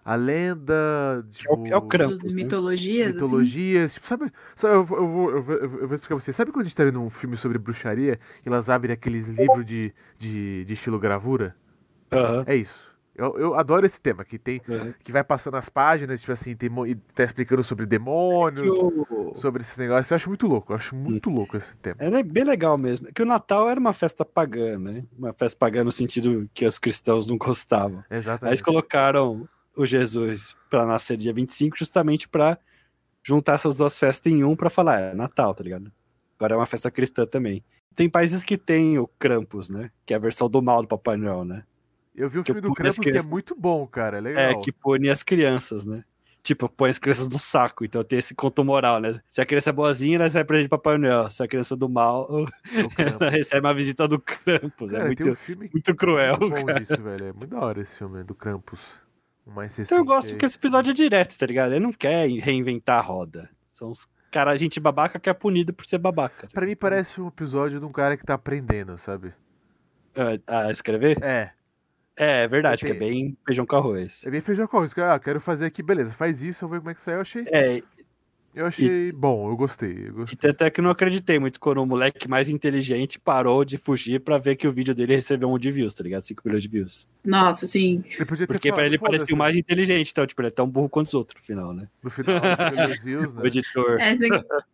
[0.05, 0.75] A lenda.
[0.75, 1.23] É o-
[1.57, 2.43] Tipo, é o Krampus, né?
[2.43, 3.15] mitologias, assim.
[3.25, 3.95] mitologias.
[3.95, 6.33] Tipo, sabe, sabe eu, vou- eu, vou, eu, vou, eu vou explicar pra você.
[6.33, 9.65] Sabe quando a gente tá vendo um filme sobre bruxaria e elas abrem aqueles livros
[9.65, 11.57] de, de, de estilo gravura?
[12.13, 12.93] Aham, É isso.
[13.17, 14.93] Eu, eu adoro esse tema, que tem aham.
[15.05, 19.33] que vai passando as páginas, tipo assim, tem, e tá explicando sobre demônio, Que o-
[19.37, 20.11] sobre esses negócios.
[20.11, 21.95] Eu acho muito louco, eu acho muito louco esse tema.
[22.01, 23.07] É bem legal mesmo.
[23.15, 25.05] Que o Natal era uma festa pagã, né?
[25.17, 28.05] Uma festa pagã no sentido que os cristãos não gostavam.
[28.11, 28.51] Aí Exatamente.
[28.51, 32.59] eles colocaram o Jesus para nascer dia 25 justamente para
[33.23, 35.91] juntar essas duas festas em um para falar, é Natal, tá ligado?
[36.39, 37.65] Agora é uma festa cristã também.
[37.95, 39.91] Tem países que tem o Krampus, né?
[40.05, 41.65] Que é a versão do mal do Papai Noel, né?
[42.15, 44.43] Eu vi um que filme do Krampus que é muito bom, cara, é legal.
[44.43, 46.05] É, que pune as crianças, né?
[46.43, 47.87] Tipo, põe as crianças no saco.
[47.87, 49.19] Então tem esse conto moral, né?
[49.31, 51.31] Se a criança é boazinha, ela recebe presente de Papai Noel.
[51.31, 52.47] Se a criança é do mal, O
[53.23, 54.91] ela recebe uma visita do Krampus.
[54.91, 55.37] Cara, é muito, um
[55.73, 56.81] muito cruel, muito bom cara.
[56.81, 57.29] disso, velho.
[57.29, 59.04] É muito da hora esse filme do Krampus.
[59.47, 59.87] Recente.
[59.87, 60.39] Então eu gosto aí.
[60.39, 61.73] que esse episódio é direto, tá ligado?
[61.73, 63.49] Ele não quer reinventar a roda.
[63.67, 66.47] São os caras, gente babaca que é punida por ser babaca.
[66.47, 69.33] tá Pra mim parece um episódio de um cara que tá aprendendo, sabe?
[70.47, 71.23] Ah, a escrever?
[71.23, 71.51] É.
[72.17, 74.25] É, é verdade, Tem- que é bem feijão com arroz.
[74.25, 74.95] É bem feijão com arroz.
[74.99, 76.15] Ah, quero fazer aqui, beleza.
[76.15, 77.17] Faz isso, eu vou ver como é que sai.
[77.17, 77.83] Eu achei, É,
[78.55, 79.91] eu achei bom, eu gostei.
[79.91, 80.37] Eu e gostei.
[80.37, 84.21] tanto é que eu não acreditei muito quando o moleque mais inteligente parou de fugir
[84.21, 86.23] pra ver que o vídeo dele recebeu um de views, tá ligado?
[86.23, 87.09] 5 milhões de views.
[87.25, 88.05] Nossa, sim.
[88.47, 91.09] Porque pra falado, ele parecia o mais inteligente, então, tipo, ele é tão burro quanto
[91.09, 91.89] os outros, no final, né?
[92.03, 92.41] No final,
[93.03, 93.43] views, né?
[93.45, 94.01] O editor.
[94.01, 94.27] Essa,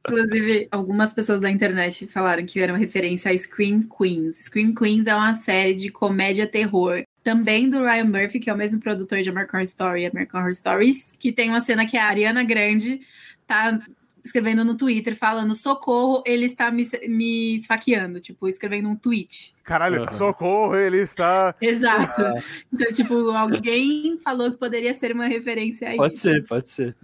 [0.07, 4.37] inclusive, algumas pessoas da internet falaram que era uma referência a Scream Queens.
[4.45, 7.03] Scream Queens é uma série de comédia terror.
[7.23, 10.41] Também do Ryan Murphy, que é o mesmo produtor de American Horror Story e American
[10.41, 13.01] Horror Stories, que tem uma cena que a Ariana Grande
[13.51, 13.81] tá
[14.25, 19.55] escrevendo no Twitter, falando socorro, ele está me, me esfaqueando, tipo, escrevendo um tweet.
[19.65, 20.13] Caralho, Aham.
[20.13, 21.55] socorro, ele está.
[21.61, 22.23] Exato.
[22.73, 26.23] Então, tipo, alguém falou que poderia ser uma referência a Pode isso.
[26.23, 26.97] ser, pode ser.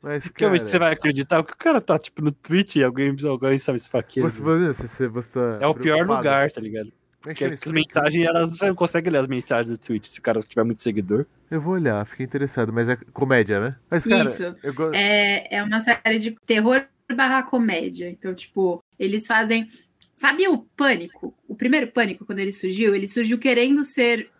[0.00, 2.84] Mas, Porque realmente cara, você vai acreditar que o cara tá, tipo, no Twitch e
[2.84, 4.30] alguém, alguém sabe esfaqueando.
[4.30, 6.92] Você, você, você, você tá É o pior lugar, tá ligado?
[7.26, 10.22] É que as mensagens, elas você não consegue ler as mensagens do Twitch se o
[10.22, 11.26] cara tiver muito seguidor.
[11.50, 13.76] Eu vou olhar, fiquei interessado, mas é comédia, né?
[13.90, 14.56] Mas, cara, Isso.
[14.62, 14.94] eu gosto.
[14.94, 18.08] É, é uma série de terror barra comédia.
[18.10, 19.66] Então, tipo, eles fazem.
[20.14, 21.34] Sabe o Pânico?
[21.48, 24.30] O primeiro Pânico, quando ele surgiu, ele surgiu querendo ser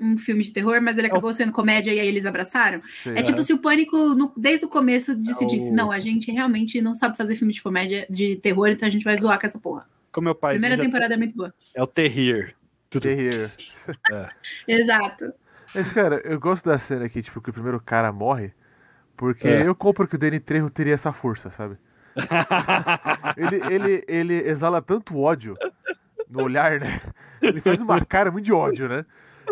[0.00, 2.80] um filme de terror, mas ele acabou sendo comédia e aí eles abraçaram.
[3.06, 6.80] É tipo se o Pânico, no- desde o começo, decidisse: o- não, a gente realmente
[6.80, 9.58] não sabe fazer filme de comédia, de terror, então a gente vai zoar com essa
[9.58, 9.86] porra.
[10.12, 11.52] Como meu pai Primeira diz, é- temporada é muito boa.
[11.74, 11.86] é o.
[11.86, 12.54] Stay here.
[14.12, 14.28] É.
[14.66, 15.32] Exato.
[15.74, 18.52] Mas, cara, eu gosto da cena aqui, tipo, que o primeiro cara morre,
[19.16, 19.66] porque É.
[19.66, 21.76] eu compro que o Danny Trejo teria essa força, sabe?
[23.36, 25.54] Ele, ele, ele exala tanto ódio
[26.28, 27.00] no olhar, né?
[27.40, 29.04] Ele faz uma cara muito de ódio, né?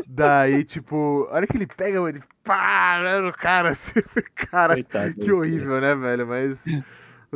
[0.07, 3.95] Daí, tipo, a hora que ele pega, ele pá, né, no cara, assim,
[4.35, 6.27] cara, Coitado, que horrível, né, velho?
[6.27, 6.65] Mas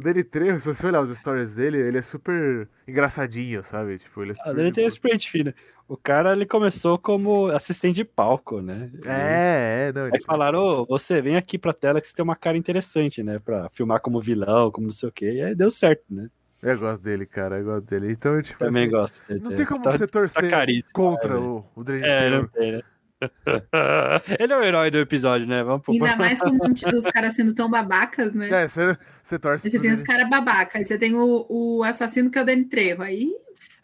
[0.01, 3.99] o Danny Trejo, se você olhar os stories dele, ele é super engraçadinho, sabe?
[3.99, 4.51] Tipo, ele é super...
[4.51, 5.55] A dele tem de super gente fina.
[5.87, 8.91] O cara, ele começou como assistente de palco, né?
[9.05, 10.17] É, é, não, ele...
[10.17, 13.39] Aí falaram, ô, você vem aqui pra tela que você tem uma cara interessante, né?
[13.39, 15.33] Pra filmar como vilão, como não sei o quê.
[15.35, 16.29] E aí deu certo, né?
[16.63, 18.13] Eu gosto dele, cara, eu gosto dele.
[18.13, 19.27] Então, tipo, Também assim, gosto.
[19.29, 19.55] dele, Não é.
[19.57, 22.37] tem como Tá- você torcer caríssimo, contra né, o, o Danny É, Trejo.
[22.43, 22.83] não tem, né?
[24.39, 25.63] Ele é o herói do episódio, né?
[25.63, 28.49] Vamos pro Ainda mais com um monte dos caras sendo tão babacas, né?
[28.51, 31.83] É, você, você torce Aí você tem os caras babacas, aí você tem o, o
[31.85, 33.03] assassino que é o Danny Trejo.
[33.03, 33.31] Aí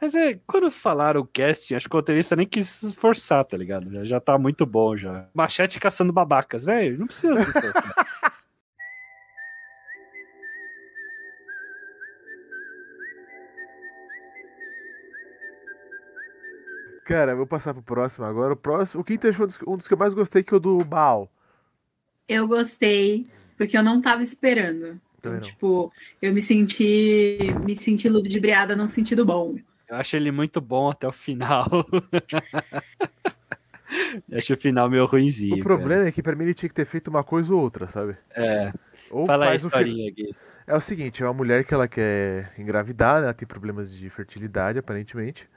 [0.01, 3.57] Mas é, quando falaram o casting, acho que o roteirista nem quis se esforçar, tá
[3.57, 3.93] ligado?
[3.93, 5.29] Já, já tá muito bom já.
[5.35, 6.99] Machete caçando babacas, velho.
[6.99, 7.95] Não precisa se esforçar.
[17.07, 18.53] Cara, vou passar pro próximo agora.
[18.53, 20.57] O próximo, o quinto foi um dos, um dos que eu mais gostei, que é
[20.57, 21.31] o do Baal.
[22.29, 25.01] eu gostei, porque eu não tava esperando.
[25.19, 29.57] Então, tipo, eu me senti me senti ludibriada num sentido bom.
[29.89, 31.67] Eu acho ele muito bom até o final.
[34.29, 35.55] Eu acho o final meio ruimzinho.
[35.55, 37.89] O problema é que pra mim ele tinha que ter feito uma coisa ou outra,
[37.89, 38.17] sabe?
[38.35, 38.47] cara.
[38.47, 38.73] É,
[39.09, 39.69] Ou fala aí a faz final.
[39.69, 40.37] historinha aqui.
[40.67, 43.27] É o seguinte, é uma mulher que ela quer engravidar, né?
[43.27, 45.49] Ela tem problemas de fertilidade, aparentemente.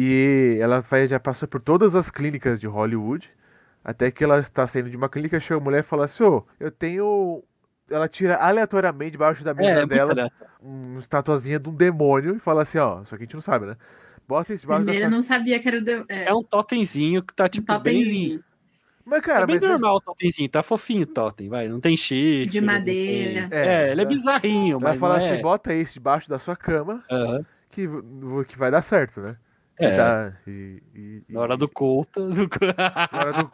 [0.00, 3.28] E ela vai, já passa por todas as clínicas de Hollywood.
[3.84, 6.44] Até que ela está saindo de uma clínica, chega a mulher e fala assim, ô,
[6.60, 7.42] eu tenho.
[7.90, 10.30] Ela tira aleatoriamente debaixo da mesa É, é dela
[10.60, 13.66] uma estatuazinha de um demônio e fala assim, ó, só que a gente não sabe,
[13.66, 13.76] né?
[14.28, 15.16] Bota isso debaixo da Primeiro eu sua...
[15.16, 18.02] não sabia que era o de- é, É um totemzinho que tá um tipo bem...
[18.04, 18.44] totemzinho
[19.04, 21.66] Mas, cara, é bem mas é- normal o totemzinho, tá fofinho o totem, vai.
[21.66, 22.46] Não tem chifre.
[22.52, 23.48] De madeira.
[23.48, 25.40] tem- É, É, ele é ela- bizarrinho, ela mas fala não assim, é...
[25.40, 27.44] bota isso debaixo da sua cama Aham.
[27.70, 29.36] que, v- que vai dar certo, né?
[29.78, 32.28] É, dá- e- e- na hora do culto...
[32.28, 32.48] do-
[33.12, 33.50] Na hora do...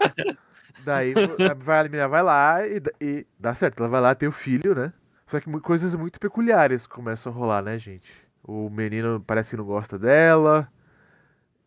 [0.85, 1.15] Daí
[1.59, 3.81] vai, a menina vai lá e, dá- e dá certo.
[3.81, 4.93] Ela vai lá, tem o filho, né?
[5.27, 8.13] Só que coisas muito peculiares começam a rolar, né, gente?
[8.43, 10.69] O menino parece que não gosta dela.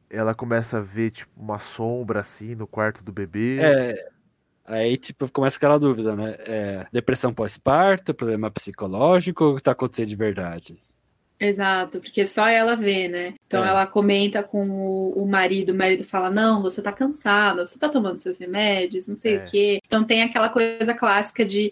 [0.09, 3.57] Ela começa a ver, tipo, uma sombra assim no quarto do bebê.
[3.59, 4.09] É,
[4.65, 6.35] aí, tipo, começa aquela dúvida, né?
[6.39, 10.81] É, depressão pós-parto, problema psicológico, o que tá acontecendo de verdade?
[11.39, 13.33] Exato, porque só ela vê, né?
[13.45, 13.67] Então É.
[13.67, 17.87] ela comenta com o, o marido, o marido fala: Não, você tá cansada, você tá
[17.89, 19.37] tomando seus remédios, não sei É.
[19.37, 19.79] o quê.
[19.85, 21.71] Então tem aquela coisa clássica de,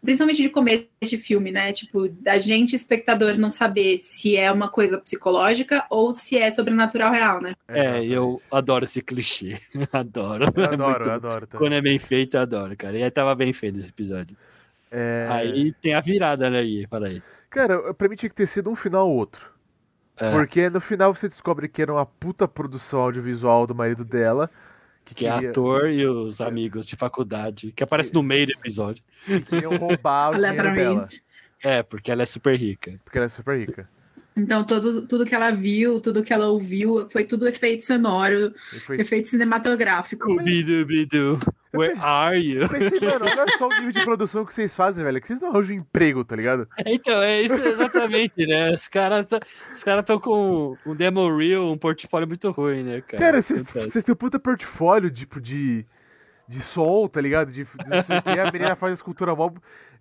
[0.00, 1.72] principalmente de começo de filme, né?
[1.72, 7.10] Tipo, da gente, espectador, não saber se é uma coisa psicológica ou se é sobrenatural
[7.12, 7.50] real, né?
[7.66, 8.12] É, exatamente.
[8.12, 9.58] eu adoro esse clichê.
[9.92, 10.44] adoro.
[10.54, 11.66] Eu É adoro, muito- eu adoro também.
[11.66, 12.96] Quando é bem feito, eu adoro, cara.
[12.96, 14.36] E aí tava bem feito esse episódio.
[14.92, 17.20] É, Aí tem a virada, né, aí, fala aí.
[17.50, 19.50] Cara, pra mim tinha que ter sido um final ou outro.
[20.16, 24.48] É, Porque no final você descobre que era uma puta produção audiovisual do marido dela.
[25.04, 28.52] Que, que é queria, ator e os amigos de faculdade, que aparece no meio do
[28.52, 29.02] episódio.
[29.24, 31.08] que queriam roubar o dinheiro dela.
[31.62, 33.00] É, porque ela é super rica.
[33.04, 33.88] Porque ela é super rica.
[34.36, 38.54] Então, todo, tudo que ela viu, tudo que ela ouviu, foi tudo efeito sonoro,
[38.86, 40.36] foi efeito cinematográfico.
[40.44, 41.38] Bidu, bidu,
[41.74, 42.62] where are you?
[42.62, 45.20] Eu pensei, mano, olha só o nível de produção que vocês fazem, velho.
[45.20, 46.66] Que vocês não arranjam um emprego, tá ligado?
[46.86, 48.70] Então, é isso exatamente, né?
[48.72, 49.40] Os caras tá-
[49.70, 53.18] os cara estão com um demo reel, um portfólio muito ruim, né, cara?
[53.22, 55.84] Cara, vocês têm um puta portfólio, tipo, de,
[56.48, 57.50] de som, tá ligado?
[57.50, 58.40] De, de o quê.
[58.40, 59.50] A menina faz a escultura mó,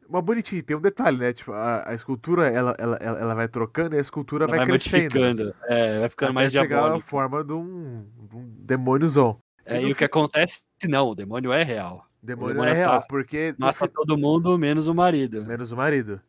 [0.10, 0.64] mó bonitinha.
[0.64, 1.32] Tem um detalhe, né?
[1.34, 5.04] Tipo, a, a escultura, ela, ela, ela, vai trocando e a escultura vai, vai crescendo.
[5.20, 9.40] modificando, é, vai ficando mais pegar a forma de um, de um demôniozão.
[9.66, 12.06] É, e o que acontece, não, o demônio é real.
[12.22, 13.54] Demônio, demônio é real, tá- porque...
[13.58, 15.46] Mata fi- todo mundo, menos o marido.
[15.46, 16.20] Menos o marido.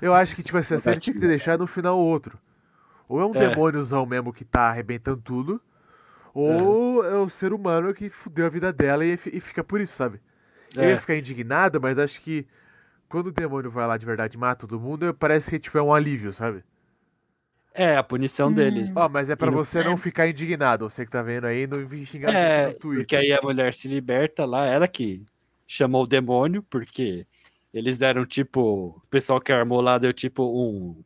[0.00, 2.38] Eu acho que, tipo assim, a série tinha que ter deixado no final outro.
[3.08, 3.48] Ou é um É.
[3.48, 5.60] demôniozão mesmo que tá arrebentando tudo,
[6.34, 9.94] ou é o ser humano que fudeu a vida dela e, e fica por isso,
[9.94, 10.20] sabe?
[10.74, 10.88] Eu É.
[10.90, 12.46] ia ficar indignado, mas acho que
[13.12, 15.82] quando o demônio vai lá de verdade e mata todo mundo, parece que tipo, é
[15.82, 16.64] um alívio, sabe?
[17.74, 18.54] É, a punição Hum.
[18.54, 18.92] deles.
[18.94, 19.96] Ó, mas é pra no- você não É.
[19.96, 23.02] ficar indignado, você que tá vendo aí, não vir xingar É, no Twitter.
[23.04, 25.24] porque aí a mulher se liberta lá, ela que
[25.66, 27.26] chamou o demônio, porque
[27.72, 28.60] eles deram tipo.
[28.98, 31.02] O pessoal que armou lá deu tipo um,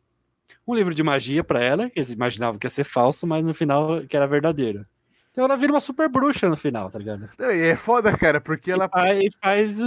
[0.66, 3.54] um livro de magia pra ela, que eles imaginavam que ia ser falso, mas no
[3.54, 4.84] final que era verdadeiro.
[5.36, 7.28] Então ela vira uma super bruxa no final, tá ligado?
[7.38, 8.86] Não, e é foda, cara, porque ela.
[8.86, 9.80] E faz, e faz,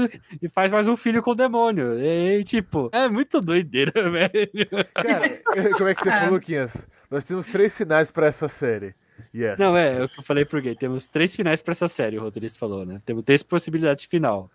[0.44, 2.00] e faz mais um filho com o demônio.
[2.00, 4.86] E, tipo, é muito doideira, velho.
[4.94, 5.42] Cara,
[5.76, 6.18] como é que você Ah.
[6.20, 6.88] falou, Luquinhas?
[7.10, 8.94] Nós temos três finais pra essa série.
[9.34, 9.58] Yes.
[9.58, 10.76] Não, é, eu falei pro gay.
[10.76, 13.02] Temos três finais pra essa série, o roteirista falou, né?
[13.04, 14.52] Temos três possibilidades de final.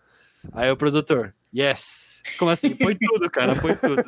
[0.53, 2.23] Aí o produtor, yes.
[2.39, 2.71] Como assim?
[2.75, 4.03] Põe tudo, cara, põe tudo.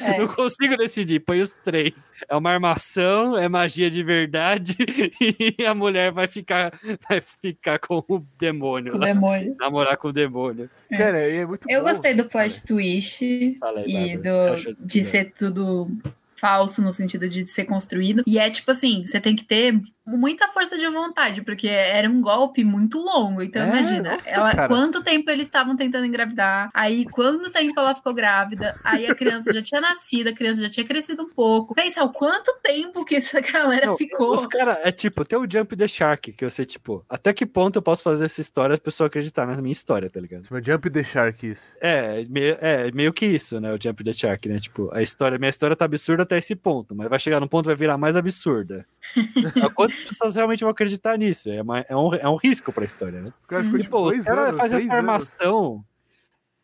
[0.00, 0.18] É.
[0.18, 2.12] Não consigo decidir, põe os três.
[2.28, 4.76] É uma armação, é magia de verdade
[5.58, 6.72] e a mulher vai ficar,
[7.08, 9.56] vai ficar com o demônio O lá, demônio.
[9.58, 10.68] namorar com o demônio.
[10.90, 12.48] Cara, e é muito Eu bom, gostei do cara.
[12.48, 15.88] plot twist Fala aí, e Bárbara, do, de ser tudo
[16.36, 18.22] falso no sentido de ser construído.
[18.26, 22.20] E é tipo assim, você tem que ter muita força de vontade, porque era um
[22.20, 23.42] golpe muito longo.
[23.42, 27.94] Então É, imagina, nossa, ela- quanto tempo eles estavam tentando engravidar, aí quanto tempo ela
[27.94, 31.74] ficou grávida, aí a criança já tinha nascido, a criança já tinha crescido um pouco.
[31.74, 34.32] Pensa, o quanto tempo que essa galera Não, ficou.
[34.34, 37.44] Os caras, é tipo, tem o Jump the Shark, que eu sei, tipo, até que
[37.44, 40.46] ponto eu posso fazer essa história as pessoas acreditar na minha história, tá ligado?
[40.46, 41.72] Chama Jump the Shark isso.
[41.80, 43.72] É, meio, é, meio que isso, né?
[43.72, 44.58] O Jump the Shark, né?
[44.58, 47.64] Tipo, a história, minha história tá absurda até esse ponto, mas vai chegar num ponto
[47.64, 48.86] que vai virar mais absurda.
[49.14, 51.50] Então, Quantas pessoas realmente vão acreditar nisso?
[51.50, 53.32] É, uma- é um, é um risco pra história, né?
[53.44, 55.66] O cara ficou tipo pô, o cara anos, faz essa anos armação.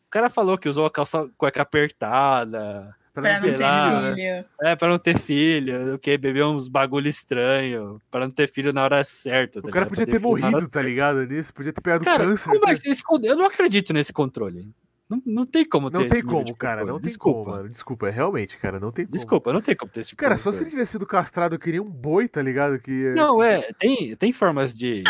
[0.07, 3.89] O cara falou que usou a calça cueca apertada, pra Pra não ter ter lá,
[3.89, 4.15] filho, né?
[4.15, 4.45] filho.
[4.61, 6.17] é, pra não ter filho, o que?
[6.17, 9.61] Beber uns bagulho estranho, pra não ter filho na hora certa.
[9.61, 9.89] tá O cara ligado?
[9.89, 11.25] podia ter hora morrido, tá ligado?
[11.25, 12.49] Nisso, podia ter pegado Cara, câncer.
[12.49, 13.29] como vai ser esconder?
[13.29, 14.67] Eu não acredito nesse controle.
[15.13, 16.83] Não, não tem como ter Não tem como, cara.
[16.83, 17.43] Não tem Desculpa.
[17.43, 17.69] como, mano.
[17.69, 18.79] Desculpa, é realmente, cara.
[18.79, 19.13] Não tem como.
[19.13, 21.71] Desculpa, não tem como ter esse tipo Cara, só se ele tivesse sido castrado que
[21.71, 22.79] nem um boi, tá ligado?
[22.79, 23.13] Que...
[23.13, 25.03] Não, é, tem, tem formas de.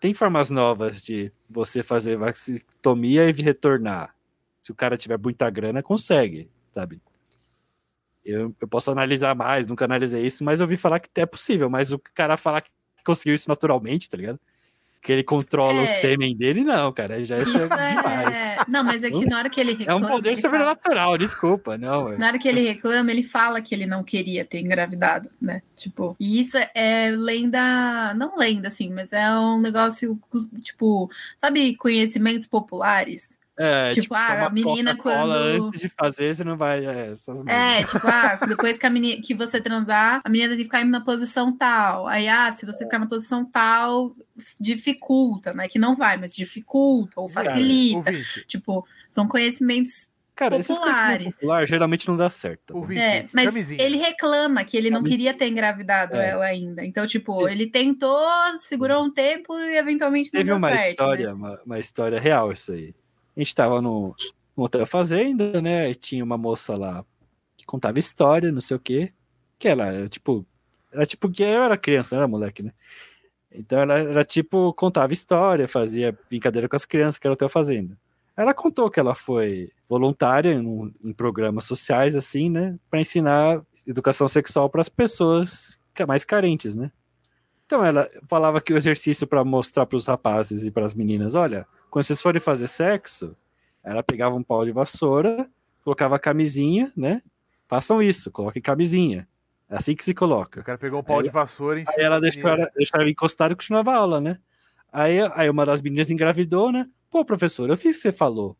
[0.00, 4.14] Tem formas novas de você fazer vasectomia e retornar.
[4.62, 7.00] Se o cara tiver muita grana, consegue, sabe?
[8.24, 11.68] Eu, eu posso analisar mais, nunca analisei isso, mas eu ouvi falar que é possível.
[11.68, 12.70] Mas o cara falar que
[13.04, 14.40] conseguiu isso naturalmente, tá ligado?
[15.02, 15.84] Que ele controla É.
[15.84, 17.24] o sêmen dele, não, cara.
[17.24, 18.36] Já é Isso demais.
[18.36, 18.56] é...
[18.68, 20.04] Não, mas é que na hora que ele É reclama.
[20.06, 22.12] um poder ele fala- sobrenatural, desculpa, não.
[22.12, 25.62] é- Na hora que ele reclama, ele fala que ele não queria ter engravidado, né?
[25.74, 30.20] Tipo, e isso é lenda, não lenda, assim, mas é um negócio,
[30.62, 33.38] tipo, sabe, conhecimentos populares?
[33.62, 36.86] É, Tipo, ah, tomar a menina quando- Antes de fazer, você não vai.
[36.86, 40.58] É, essas É, tipo, ah, depois que, a menina, que você transar, a menina tem
[40.58, 42.06] que ficar na posição tal.
[42.06, 44.16] Aí, ah, se você ficar na posição tal,
[44.60, 48.10] dificulta, não é que não vai, mas dificulta ou Cara, facilita.
[48.10, 51.00] Ouvinte, Tipo, são conhecimentos Cara, esses populares.
[51.02, 52.80] conhecimentos popular geralmente não dá certo.
[52.86, 52.94] tá.
[52.94, 53.82] É, mas camisinha.
[53.82, 55.16] ele reclama que ele não Camisinha.
[55.18, 56.30] queria ter engravidado É.
[56.30, 56.84] ela ainda.
[56.84, 58.18] Então, tipo, ele tentou,
[58.58, 61.32] segurou um tempo e eventualmente não Teve deu uma certo, história, né?
[61.34, 62.94] uma, uma história real, isso aí.
[63.36, 64.14] A gente tava no,
[64.56, 65.90] no hotel fazenda, né?
[65.90, 67.04] E tinha uma moça lá
[67.56, 69.12] que contava história, não sei o quê.
[69.58, 70.46] Que ela era tipo.
[70.92, 72.72] Era tipo que eu era criança, não era moleque, né?
[73.52, 77.96] Então ela era tipo, contava história, fazia brincadeira com as crianças que era hotel fazenda.
[78.36, 82.78] Ela contou que ela foi voluntária em, em programas sociais, assim, né?
[82.88, 86.90] Para ensinar educação sexual para as pessoas mais carentes, né?
[87.66, 91.34] Então ela falava que o exercício para mostrar para os rapazes e para as meninas,
[91.34, 93.36] olha, quando vocês forem fazer sexo,
[93.84, 95.48] ela pegava um pau de vassoura,
[95.84, 97.22] colocava a camisinha, né?
[97.68, 99.28] Façam isso, coloquem camisinha.
[99.70, 100.60] É assim que se coloca.
[100.60, 103.00] O cara pegou um pau Aí- de vassoura e enfiou Aí ela deixou ela, deixou
[103.00, 104.38] ela encostada e continuava a aula, né?
[104.92, 106.86] Aí, aí uma das meninas engravidou, né?
[107.08, 108.56] Pô, professor, eu fiz o que você falou.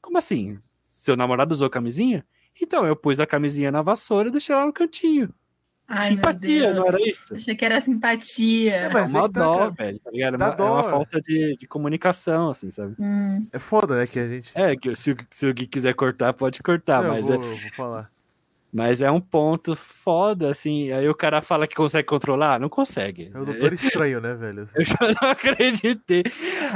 [0.00, 0.58] Como assim?
[0.82, 2.24] Seu namorado usou camisinha?
[2.60, 5.32] Então, eu pus a camisinha na vassoura e deixei ela no cantinho.
[5.88, 7.34] Ai, Simpatia, não era isso?
[7.34, 8.72] Achei que era simpatia.
[8.72, 9.70] É, É mas uma é tá, dó, cara.
[9.72, 10.34] velho, tá ligado?
[10.34, 10.88] É uma, é uma dó.
[10.90, 12.94] falta de, de comunicação, assim, sabe?
[12.98, 14.52] Hum, É foda, né, que a gente...
[14.54, 17.34] É, que se, o- se o Gui quiser cortar, pode cortar, Não, eu mas, vou,
[17.34, 18.10] é, eu vou falar.
[18.72, 20.90] Mas é um ponto foda, assim.
[20.92, 22.58] Aí o cara fala que consegue controlar?
[22.58, 23.30] Não consegue.
[23.34, 24.66] É o doutor estranho, né, velho?
[24.74, 26.22] Eu já não acreditei.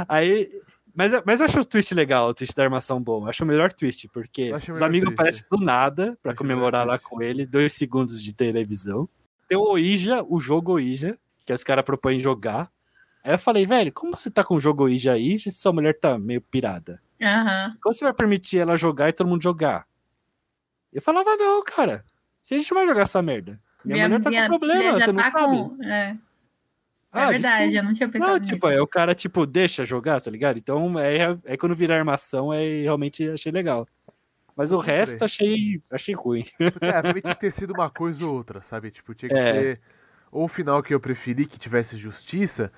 [0.07, 0.47] Aí.
[0.93, 3.25] Mas, mas eu acho o twist legal, o twist da armação bom.
[3.25, 5.13] Eu acho o melhor twist, porque o os melhor amigos twist.
[5.13, 7.07] aparecem do nada melhor comemorar lá twist.
[7.09, 9.07] com ele, dois segundos de televisão.
[9.47, 12.71] Tem o Ouija, o jogo Ouija, que os caras propõem jogar.
[13.23, 15.99] Aí eu falei, velho, como você tá com o jogo Ouija aí se sua mulher
[15.99, 16.99] tá meio pirada?
[17.21, 17.75] aham.
[17.81, 19.85] Como você vai permitir ela jogar e todo mundo jogar?
[20.93, 22.03] Eu falava, não, cara.
[22.41, 23.59] Se a gente vai jogar essa merda.
[23.83, 25.55] Minha, mulher tá com problema, minha você não tá sabe.
[25.57, 26.17] com- É, é
[27.11, 27.77] Ah, verdade, desculpa.
[27.77, 28.49] eu não tinha pensado Não, nisso.
[28.53, 30.57] tipo, é o cara, tipo, deixa jogar, tá ligado?
[30.57, 33.87] Então, é, é quando vira armação, é realmente achei legal.
[34.55, 36.43] Mas o resto achei, achei ruim.
[36.81, 38.89] É, pra mim tinha que ter sido uma coisa ou outra, sabe?
[38.91, 39.53] Tipo, tinha que É.
[39.53, 39.81] ser.
[40.31, 42.71] Ou o final que eu preferi, que tivesse justiça,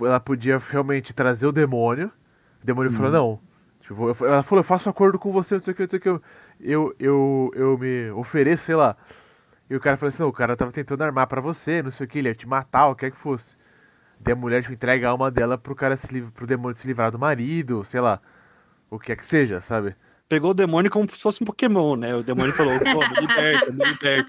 [0.00, 2.10] ela podia realmente trazer o demônio.
[2.62, 3.12] O demônio falou, Uhum.
[3.12, 3.40] não.
[3.86, 5.98] Tipo, eu- ela falou, eu faço acordo com você, não sei o que, não sei
[5.98, 6.08] o que.
[6.08, 6.22] Eu,
[6.60, 8.96] eu, eu, eu me ofereço, sei lá.
[9.68, 12.06] E o cara falou assim, não, o cara tava tentando armar pra você, não sei
[12.06, 13.56] o que, ele ia te matar, o que é que fosse.
[14.20, 16.86] Daí a mulher tipo, entrega a alma dela pro cara se livrar, pro demônio se
[16.86, 18.20] livrar do marido, sei lá.
[18.90, 19.94] O que é que seja, sabe?
[20.28, 22.14] Pegou o demônio como se fosse um Pokémon, né?
[22.14, 24.28] O demônio falou, pô, me liberta, me liberta.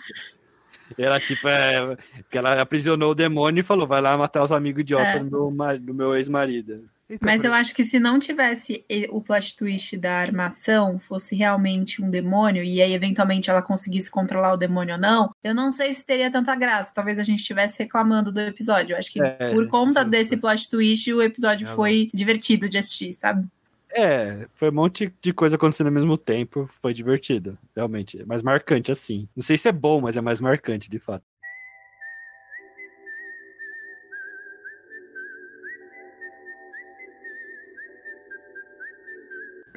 [0.98, 1.98] Ela, tipo, é.
[2.30, 5.20] Que ela aprisionou o demônio e falou: vai lá matar os amigos idiotas É.
[5.20, 6.90] do meu, do meu ex-marido.
[7.22, 12.10] Mas eu acho que se não tivesse o plot twist da armação, fosse realmente um
[12.10, 16.06] demônio, e aí eventualmente ela conseguisse controlar o demônio ou não, eu não sei se
[16.06, 16.94] teria tanta graça.
[16.94, 18.94] Talvez a gente estivesse reclamando do episódio.
[18.94, 22.78] Eu acho que É, por conta desse plot twist, o episódio É, foi divertido de
[22.78, 23.48] assistir, sabe?
[23.94, 26.70] É, foi um monte de coisa acontecendo ao mesmo tempo.
[26.82, 28.22] Foi divertido, realmente.
[28.22, 29.28] É mais marcante, assim.
[29.36, 31.24] Não sei se é bom, mas é mais marcante, de fato.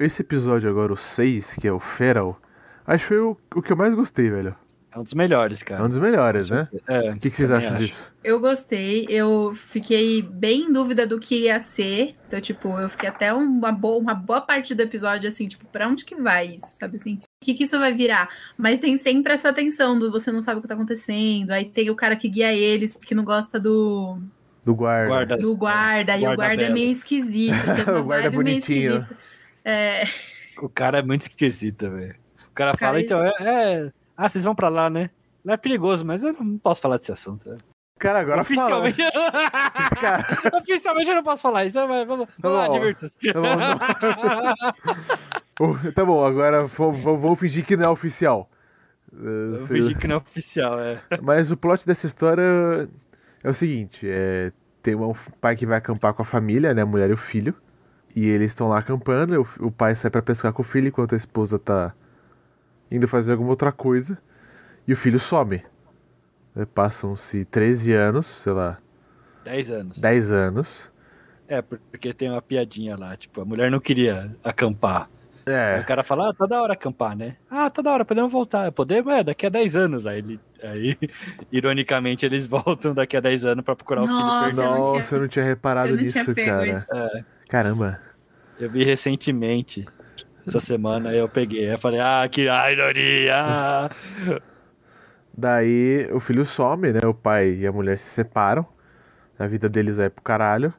[0.00, 2.40] Esse episódio agora, o 6, que é o Feral,
[2.86, 4.54] acho que foi o, o que eu mais gostei, velho.
[4.92, 5.84] É um dos melhores, É cara.
[5.84, 6.66] um dos melhores, né?
[6.88, 7.82] É, O que, que vocês acham acho.
[7.84, 8.12] disso?
[8.24, 12.16] Eu gostei, eu fiquei bem em dúvida do que ia ser.
[12.26, 15.86] Então, tipo, eu fiquei até uma boa, uma boa parte do episódio, assim, tipo, pra
[15.86, 17.20] onde que vai isso, sabe assim?
[17.40, 18.30] O que que isso vai virar?
[18.58, 21.52] Mas tem sempre essa tensão do você não sabe o que tá acontecendo.
[21.52, 24.18] Aí tem o cara que guia eles, que não gosta do,
[24.64, 25.06] Do guarda.
[25.08, 25.36] Guarda.
[25.36, 27.54] do guarda, e o Guarda é meio esquisito.
[28.00, 28.92] O guarda meio bonitinho.
[28.96, 29.29] esquisita.
[29.64, 30.04] É,
[30.60, 32.14] O cara é muito esquisito, velho.
[32.50, 35.10] O cara O cara fala, é- então, é, é- Ah, vocês vão pra lá, né?
[35.44, 37.56] Lá é perigoso, mas eu não posso falar desse assunto.
[37.98, 38.78] Cara, agora fala.
[38.88, 39.02] Oficialmente.
[40.00, 40.24] Cara,
[40.58, 41.86] Oficialmente eu não posso falar isso.
[41.86, 43.18] Mas vamos, Tá vamos lá, divirta-se.
[45.60, 48.50] Oh, tá bom, agora vou- vou- vamos fingir que não é oficial.
[49.12, 51.00] Uh, Eu se- fingi que não é oficial, é.
[51.20, 52.88] Mas o plot dessa história
[53.42, 54.52] é o seguinte: é,
[54.82, 56.80] tem um pai que vai acampar com a família, né?
[56.82, 57.54] A mulher e o filho.
[58.14, 59.40] E eles estão lá acampando.
[59.60, 61.94] O, o pai sai pra pescar com o filho enquanto a esposa tá
[62.90, 64.18] indo fazer alguma outra coisa.
[64.86, 65.62] E o filho some.
[66.56, 68.78] É, Passam-se 13 anos, sei lá,
[69.44, 70.00] 10 anos.
[70.00, 70.90] 10 anos.
[71.48, 75.08] É, porque tem uma piadinha lá, tipo, a mulher não queria acampar.
[75.46, 77.36] Aí É, o cara fala, ah, tá da hora acampar, né?
[77.50, 78.70] Ah, tá da hora, podemos voltar.
[78.72, 80.06] Podemos, é, daqui a 10 anos.
[80.06, 80.98] Aí, ele, aí
[81.50, 84.62] ironicamente, eles voltam daqui a 10 anos pra procurar o filho Nossa, perdido.
[84.62, 86.66] eu não tinha- nossa, eu não tinha reparado eu não tinha nisso, pego cara.
[86.68, 86.94] isso.
[86.94, 87.98] É, Caramba.
[88.60, 89.84] eu vi recentemente,
[90.46, 91.72] essa semana, eu peguei.
[91.72, 93.90] Eu falei, ah, que ironia!
[95.36, 97.00] Daí o filho some, né?
[97.04, 98.64] O pai e a mulher se separam.
[99.36, 100.72] A vida deles vai pro caralho.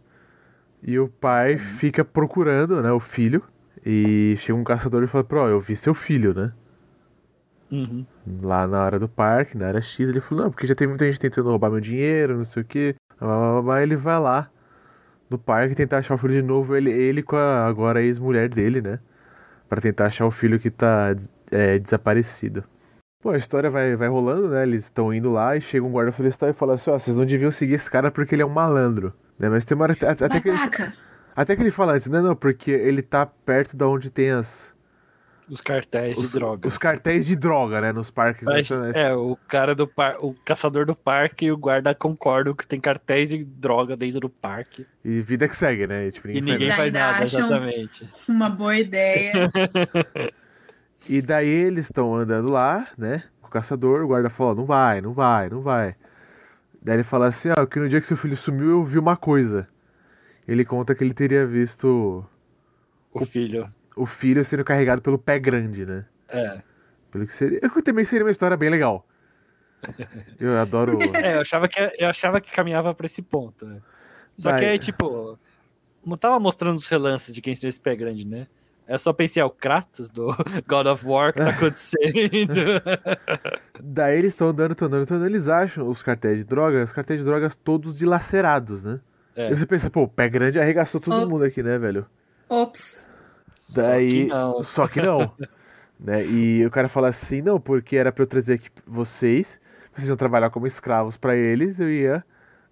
[0.81, 3.43] E o pai fica procurando, né, o filho.
[3.85, 6.53] E chega um caçador e fala, pro, eu vi seu filho, né?
[7.69, 8.05] Uhum.
[8.41, 11.05] Lá na hora do parque, na área X, ele falou, não, porque já tem muita
[11.05, 12.95] gente tentando roubar meu dinheiro, não sei o quê.
[13.19, 14.49] Aí ele vai lá
[15.31, 18.81] no parque tentar achar o filho de novo, ele, ele com a agora ex-mulher dele,
[18.81, 18.99] né?
[19.69, 21.15] Pra tentar achar o filho que tá
[21.49, 22.65] é, desaparecido.
[23.21, 24.63] Pô, a história vai, vai rolando, né?
[24.63, 27.25] Eles estão indo lá e chega um guarda florestal e fala assim, ó, vocês não
[27.25, 29.13] deviam seguir esse cara porque ele é um malandro.
[29.39, 29.47] Né?
[29.47, 30.57] Mas tem uma hora, até, até que ele,
[31.35, 34.70] até que ele fala antes, não, não, porque ele tá perto da onde tem as...
[35.51, 36.71] Os cartéis Os, de drogas.
[36.71, 37.91] os cartéis de droga, né?
[37.91, 38.95] Nos parques Parece- nacionais.
[38.95, 40.15] é, o cara do par...
[40.21, 44.29] o caçador do parque e o guarda concordam que tem cartéis de droga dentro do
[44.29, 44.87] parque.
[45.03, 46.07] E vida que segue, né?
[46.07, 48.09] E, tipo, E ninguém ninguém faz Eles faz ainda nada, acham- exatamente.
[48.29, 49.33] Uma boa ideia.
[51.09, 53.23] E daí eles estão andando lá, né?
[53.41, 55.95] Com o caçador, o guarda fala, não vai, não vai, não vai.
[56.81, 59.17] Daí ele fala assim, ó, que no dia que seu filho sumiu eu vi uma
[59.17, 59.67] coisa.
[60.47, 62.23] Ele conta que ele teria visto
[63.11, 63.67] O filho.
[63.95, 66.05] O filho sendo carregado pelo pé grande, né?
[66.29, 66.61] É.
[67.11, 67.59] Pelo que seria.
[67.61, 69.05] Eu também seria uma história bem legal.
[70.39, 70.99] Eu adoro.
[71.15, 73.65] É, eu achava que, eu achava que caminhava pra esse ponto.
[73.65, 73.81] né?
[74.37, 74.69] Só que Vai.
[74.71, 75.37] aí, tipo,
[76.05, 78.47] não tava mostrando os relances de quem seria esse pé grande, né?
[78.87, 80.27] Eu só pensei, é o Kratos do
[80.67, 82.81] God of War que tá acontecendo.
[83.81, 86.93] Daí eles estão andando, estão andando, estão andando, eles acham os cartéis de drogas, os
[86.93, 88.99] cartéis de drogas todos dilacerados, né?
[89.35, 89.49] É.
[89.51, 91.27] E você pensa, pô, o pé grande arregaçou todo Ops.
[91.29, 92.05] mundo aqui, né, velho?
[92.49, 93.07] Ops.
[93.73, 94.63] Só Daí, que não.
[94.63, 95.31] só que não.
[95.99, 96.25] né?
[96.25, 99.59] E o cara fala assim, não, porque era pra eu trazer aqui vocês,
[99.93, 102.23] vocês iam trabalhar como escravos pra eles, eu ia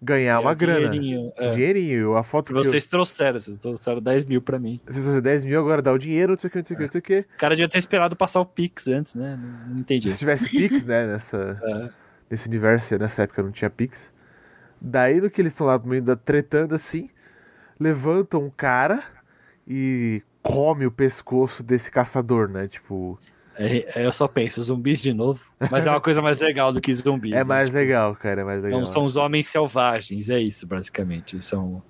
[0.01, 0.89] ganhar É uma grana.
[0.89, 1.49] dinheirinho, é.
[1.49, 4.79] dinheirinho, a foto vocês trouxeram, vocês trouxeram 10 mil pra mim.
[4.87, 6.73] eu, vocês trouxeram 10 mil, agora dá o dinheiro, não sei o que, não sei
[6.75, 7.19] o que, não sei o que.
[7.19, 9.37] O cara devia ter esperado passar o Pix antes, né?
[9.41, 10.09] Não, não entendi.
[10.09, 11.89] Se tivesse Pix, né, nessa, É.
[12.29, 14.11] nesse universo, nessa época não tinha Pix.
[14.81, 17.09] Daí, no que eles estão lá no meio da tretando assim,
[17.77, 19.03] levantam um cara
[19.67, 22.67] e come o pescoço desse caçador, né?
[22.67, 23.19] Tipo,
[23.57, 25.43] É, é, eu só penso, zumbis de novo.
[25.71, 27.33] Mas é uma coisa mais legal do que zumbis.
[27.33, 27.43] é né?
[27.43, 28.79] mais Tipo, legal, cara, é mais legal.
[28.79, 31.41] Não são os homens selvagens, é isso, basicamente.
[31.43, 31.81] São.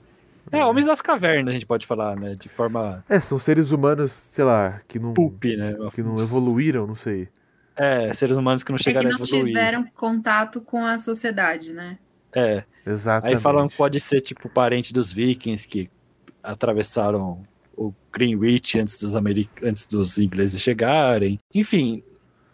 [0.51, 2.33] É, homens das cavernas, a gente pode falar, né?
[2.33, 5.75] De forma É, são seres humanos, sei lá, que não, pulp, né?
[5.93, 7.29] que não evoluíram, não sei.
[7.75, 9.45] É, seres humanos que não É que chegaram não a evoluir.
[9.45, 11.99] tiveram contato com a sociedade, né?
[12.35, 12.63] É.
[12.85, 13.35] Exatamente.
[13.37, 15.87] Aí falam que pode ser, tipo, parente dos vikings que
[16.41, 17.43] atravessaram
[17.79, 19.13] o Greenwich antes dos,
[19.63, 21.39] antes dos ingleses chegarem.
[21.55, 22.03] Enfim,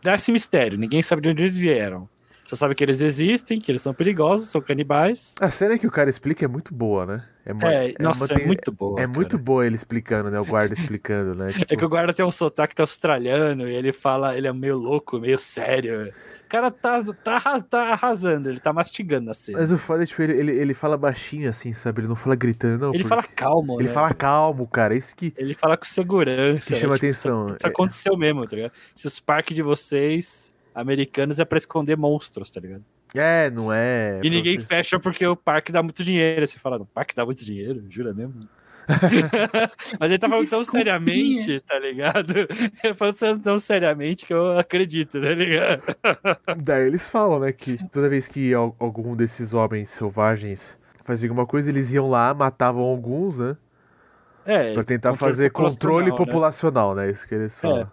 [0.01, 0.77] dá esse mistério.
[0.77, 2.07] Ninguém sabe de onde eles vieram.
[2.45, 5.33] Só sabe que eles existem, que eles são perigosos, são canibais.
[5.41, 7.23] A cena que o cara explica é muito boa, né?
[7.53, 9.01] mo- É, uma- nossa, é tem- muito boa.
[9.01, 9.43] É muito cara.
[9.43, 10.39] boa ele explicando, né?
[10.39, 11.47] O guarda explicando, né?
[11.57, 14.77] É Tipo, que o guarda tem um sotaque australiano e ele fala, ele é meio
[14.77, 16.11] louco, meio sério.
[16.45, 19.57] O cara tá, tá, tá arrasando, ele tá mastigando a cena.
[19.59, 22.01] Mas o foda é, tipo, ele, ele, ele fala baixinho, assim, sabe?
[22.01, 22.89] Ele não fala gritando, não.
[22.93, 23.93] Ele porque- fala calmo, Ele né?
[23.93, 24.93] fala calmo, cara.
[24.95, 26.67] Isso que, Ele fala com segurança.
[26.67, 26.79] que né?
[26.79, 27.45] chama Tipo, atenção.
[27.57, 28.71] Isso aconteceu mesmo, tá ligado?
[28.95, 32.83] Esses parques de vocês, americanos, é pra esconder monstros, tá ligado?
[33.15, 34.19] É, não é.
[34.23, 36.45] e ninguém você- fecha porque o parque dá muito dinheiro.
[36.45, 37.83] Você fala, o parque dá muito dinheiro?
[37.89, 38.33] Jura mesmo?
[39.99, 42.33] Mas ele tá falando tão seriamente, tá ligado?
[42.83, 45.81] Ele falando tão seriamente que eu acredito, tá ligado?
[46.63, 51.45] Daí eles falam, né, que toda vez que al- algum desses homens selvagens fazia alguma
[51.47, 53.57] coisa, eles iam lá, matavam alguns, né?
[54.45, 56.25] É, Pra tentar controle fazer controle populacional, né?
[56.31, 57.09] populacional, né?
[57.11, 57.89] Isso que eles falam.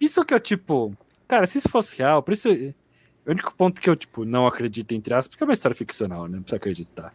[0.00, 0.96] Isso que eu, tipo.
[1.28, 2.48] Cara, se isso fosse real, por isso.
[2.48, 6.28] O único ponto que eu, tipo, não acredito, entre aspas, porque é uma história ficcional,
[6.28, 6.36] né?
[6.36, 7.12] Não precisa acreditar.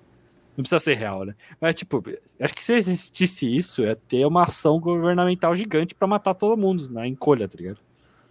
[0.58, 1.34] Não precisa ser real, né?
[1.60, 2.04] Mas, tipo,
[2.40, 6.90] acho que se existisse isso, ia ter uma ação governamental gigante pra matar todo mundo
[6.92, 7.80] na encolha, tá ligado?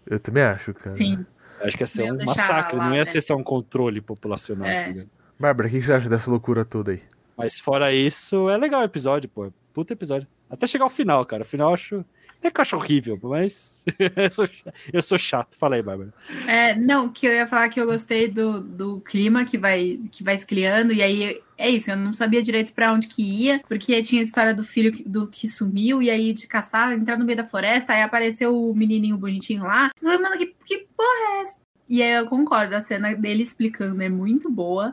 [0.06, 0.94] Eu também acho, cara.
[0.94, 1.24] Sim.
[1.62, 3.04] Acho que ia ser um massacre, lá, não ia né?
[3.06, 4.82] ser só um controle populacional, É.
[4.82, 5.08] tá ligado?
[5.38, 7.02] Bárbara, o que você acha dessa loucura toda aí?
[7.36, 9.50] Mas fora isso, é legal o episódio, pô.
[9.72, 10.28] Puta episódio.
[10.50, 11.42] Até chegar ao final, cara.
[11.44, 12.04] O final eu acho.
[12.42, 13.84] É que eu acho horrível, mas
[14.16, 14.48] eu, sou,
[14.92, 15.58] eu sou chato.
[15.58, 16.12] Fala aí, Bárbara.
[16.46, 20.24] É, não, que eu ia falar que eu gostei do, do clima que vai, que
[20.24, 24.02] vai escriando, e aí é isso, eu não sabia direito pra onde que ia, porque
[24.02, 27.24] tinha a história do filho que, do que sumiu, e aí de caçar, entrar no
[27.24, 29.90] meio da floresta, aí apareceu o menininho bonitinho lá.
[30.00, 31.56] Falei, mano, que, que porra é essa?
[31.86, 34.92] E aí eu concordo, a cena dele explicando é muito boa.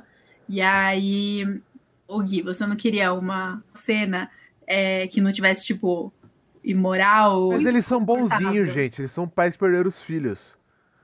[0.49, 1.61] E aí,
[2.07, 4.29] o Gui, você não queria uma cena
[4.65, 6.11] é, que não tivesse, tipo,
[6.71, 7.49] imoral?
[7.49, 9.01] Mas eles são bonzinhos, gente.
[9.01, 10.55] Eles são pais que perderam os filhos.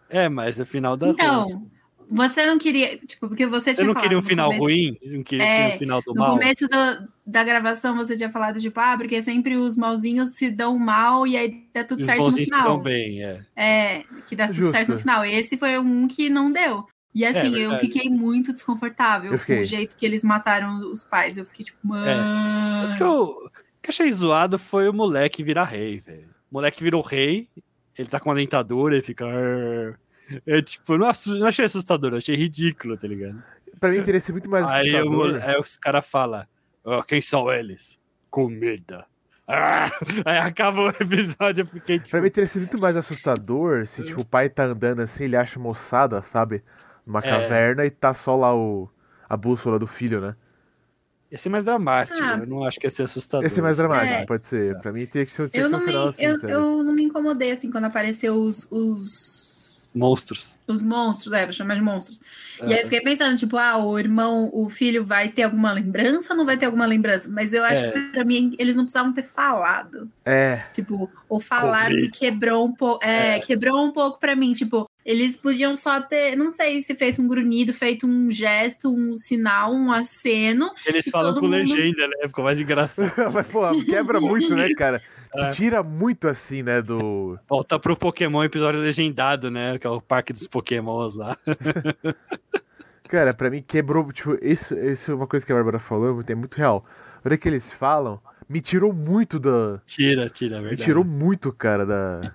[0.10, 1.08] É, mas o final da.
[1.08, 1.66] Então,
[2.10, 4.98] você não queria, tipo, porque você, Você tinha não queria um no final começo- ruim?
[5.04, 6.32] Não queria, É, queria um final do No mal?
[6.38, 10.78] começo do- da gravação você tinha falado, tipo, ah, porque sempre os malzinhos se dão
[10.78, 12.80] mal e aí dá tudo Os certo no bonzinhos se dão final.
[12.82, 13.40] bem, é.
[13.56, 14.74] É, que dá tudo Justo.
[14.74, 15.26] certo no final.
[15.26, 16.86] Esse foi um que não deu.
[17.16, 17.82] E assim, eu verdade.
[17.82, 19.58] fiquei muito desconfortável Eu fiquei.
[19.58, 21.38] com o jeito que eles mataram os pais.
[21.38, 22.92] Eu fiquei tipo, mano.
[22.92, 23.52] O que eu,
[23.84, 26.30] que eu achei zoado foi o moleque virar rei, velho.
[26.50, 27.50] O moleque virou rei,
[27.98, 29.26] ele tá com uma dentadura e fica.
[30.48, 33.44] É tipo, não, não achei assustador, eu achei ridículo, tá ligado?
[33.80, 35.12] Pra mim teria sido muito mais Aí, assustador.
[35.12, 36.46] mole- aí os caras falam:
[36.86, 38.00] "Ah, quem são eles?
[38.30, 39.06] Comida.
[39.48, 39.92] Ah!
[40.26, 42.12] Aí acaba o episódio, eu fiquei tipo.
[42.12, 45.36] Pra mim teria sido muito mais assustador se, tipo, o pai tá andando assim, ele
[45.36, 46.64] acha moçada, sabe?
[47.06, 47.24] Numa É.
[47.24, 48.90] caverna e tá só lá o,
[49.28, 50.36] a bússola do filho, né?
[51.34, 52.38] Ia ser mais dramático, Ah.
[52.40, 53.44] eu não acho que ia ser assustador.
[53.44, 54.24] Esse é mais dramático, É.
[54.26, 54.78] pode ser.
[54.82, 56.50] Pra mim teria que ser, tinha Eu que ser um não, me, final assim, eu,
[56.50, 59.02] eu não me incomodei assim quando apareceu os, os,
[59.94, 60.58] Monstros.
[60.68, 62.20] os monstros, é, vou chamar de monstros.
[62.62, 62.80] E aí É.
[62.80, 66.46] eu fiquei pensando, tipo, ah, o irmão, o filho vai ter alguma lembrança ou não
[66.46, 67.30] vai ter alguma lembrança?
[67.30, 67.92] Mas eu acho É.
[67.92, 70.10] que pra mim eles não precisavam ter falado.
[70.26, 72.02] É, Tipo, ou falar Comer.
[72.02, 73.04] me quebrou um pouco.
[73.06, 73.40] É, É.
[73.40, 74.54] quebrou um pouco pra mim.
[74.54, 79.16] Tipo, eles podiam só ter, não sei se feito um grunhido, feito um gesto, um
[79.18, 80.72] sinal, um aceno.
[80.86, 82.28] Eles falam com mundo- legenda, né?
[82.28, 83.12] Ficou mais engraçado.
[83.34, 85.02] mas pô, quebra muito, né, cara?
[85.36, 85.50] É.
[85.50, 87.38] Te tira muito assim, né, do...
[87.48, 89.78] Volta pro Pokémon episódio legendado, né?
[89.80, 91.38] Que é o parque dos Pokémons lá.
[93.10, 96.36] Cara, pra mim quebrou, tipo, isso, isso é uma coisa que a Bárbara falou, é
[96.36, 96.86] muito real.
[97.24, 98.20] A hora que eles falam,
[98.50, 99.80] me tirou muito da...
[99.86, 100.84] Tira, tira, é Me verdade.
[100.84, 102.34] tirou muito, cara, da...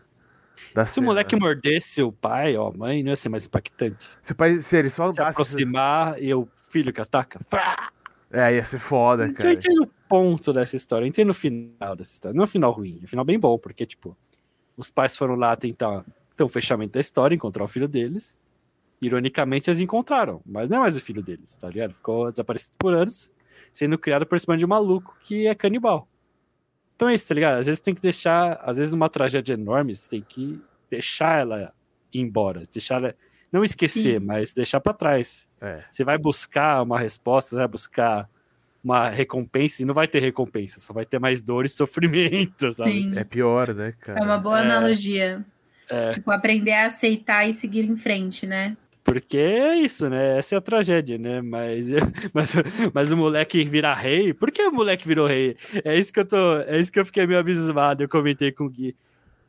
[0.75, 1.07] da Se o cena.
[1.07, 4.09] moleque mordesse o pai, ó, mãe, não ia ser mais impactante.
[4.23, 5.41] Se o pai, se ele só Se andasse...
[5.41, 7.41] aproximar e o filho que ataca.
[7.49, 7.91] Fá!
[8.31, 9.53] É, ia ser foda, Eu cara.
[9.53, 12.35] entendo o ponto dessa história, eu entendo o final dessa história.
[12.37, 14.17] Não é um final ruim, é um final bem bom, porque, tipo,
[14.77, 16.05] os pais foram lá tentar
[16.37, 18.39] ter um fechamento da história, encontrar o filho deles.
[19.01, 21.95] Ironicamente, eles encontraram, mas não é mais o filho deles, tá ligado?
[21.95, 23.31] Ficou desaparecido por anos,
[23.73, 26.09] sendo criado por cima de um maluco que é canibal.
[26.97, 27.59] Então é isso, tá ligado?
[27.59, 30.61] Às vezes tem que deixar, às vezes numa tragédia enorme, você tem que
[30.91, 31.73] deixar ela
[32.13, 33.15] ir embora, deixar ela,
[33.53, 34.27] não esquecer, Sim.
[34.27, 35.49] mas deixar pra trás.
[35.61, 35.83] É.
[35.91, 38.29] Você vai buscar uma resposta, você vai buscar
[38.83, 42.93] uma recompensa e não vai ter recompensa, só vai ter mais dor e sofrimento, sabe?
[42.93, 43.13] Sim.
[43.19, 44.21] É pior, né, cara?
[44.21, 44.63] É uma boa É.
[44.63, 45.45] analogia.
[45.89, 46.11] É.
[46.11, 48.77] Tipo, aprender a aceitar e seguir em frente, né?
[49.03, 50.37] Porque é isso, né?
[50.37, 51.41] Essa é a tragédia, né?
[51.41, 51.87] Mas,
[52.35, 52.55] mas,
[52.93, 54.35] mas o moleque vira rei.
[54.35, 55.57] Por que o moleque virou rei?
[55.83, 56.59] É isso que eu tô.
[56.61, 58.03] É isso que eu fiquei meio abismado.
[58.03, 58.95] Eu comentei com o Gui.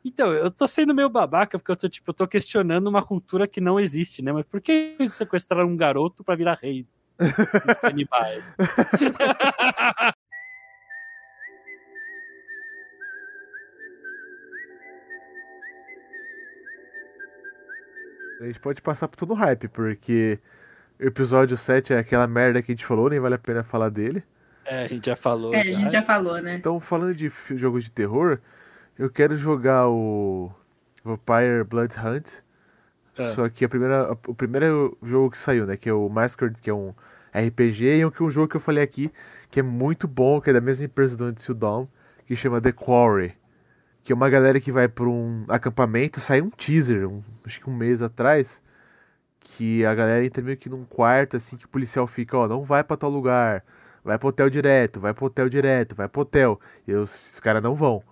[0.04, 3.46] Então, eu tô sendo meio babaca, porque eu tô, tipo, eu tô questionando uma cultura
[3.46, 4.32] que não existe, né?
[4.32, 6.86] Mas por que eles sequestraram um garoto pra virar rei
[7.18, 8.42] dos canibais?
[18.40, 20.38] A gente pode passar por todo o hype, porque
[20.98, 24.22] episódio 7 é aquela merda que a gente falou, nem vale a pena falar dele.
[24.64, 25.52] É, a gente já falou.
[25.54, 25.72] É, a já.
[25.72, 26.54] gente já falou, né?
[26.54, 28.38] Então, falando de jogos de terror,
[29.00, 30.50] eu quero jogar o
[31.04, 32.28] Vampire Blood Hunt.
[33.16, 33.34] É.
[33.34, 35.76] Só que a primeira, o primeiro jogo que saiu, né?
[35.76, 36.94] Que é o Masquerade, que é um
[37.32, 39.10] RPG, e um, que é um jogo que eu falei aqui,
[39.50, 41.86] que é muito bom, que é da mesma empresa do Until Dawn,
[42.26, 43.34] que chama The Quarry.
[44.02, 47.68] Que é uma galera que vai pra um acampamento, saiu um teaser, um- acho que
[47.68, 48.62] um mês atrás,
[49.40, 52.62] que a galera entra meio que num quarto, assim, que o policial fica, ó, não
[52.64, 53.64] vai pra tal lugar,
[54.04, 56.58] vai pro hotel direto, vai pro hotel direto, vai pro hotel.
[56.86, 58.02] E os, os caras não vão.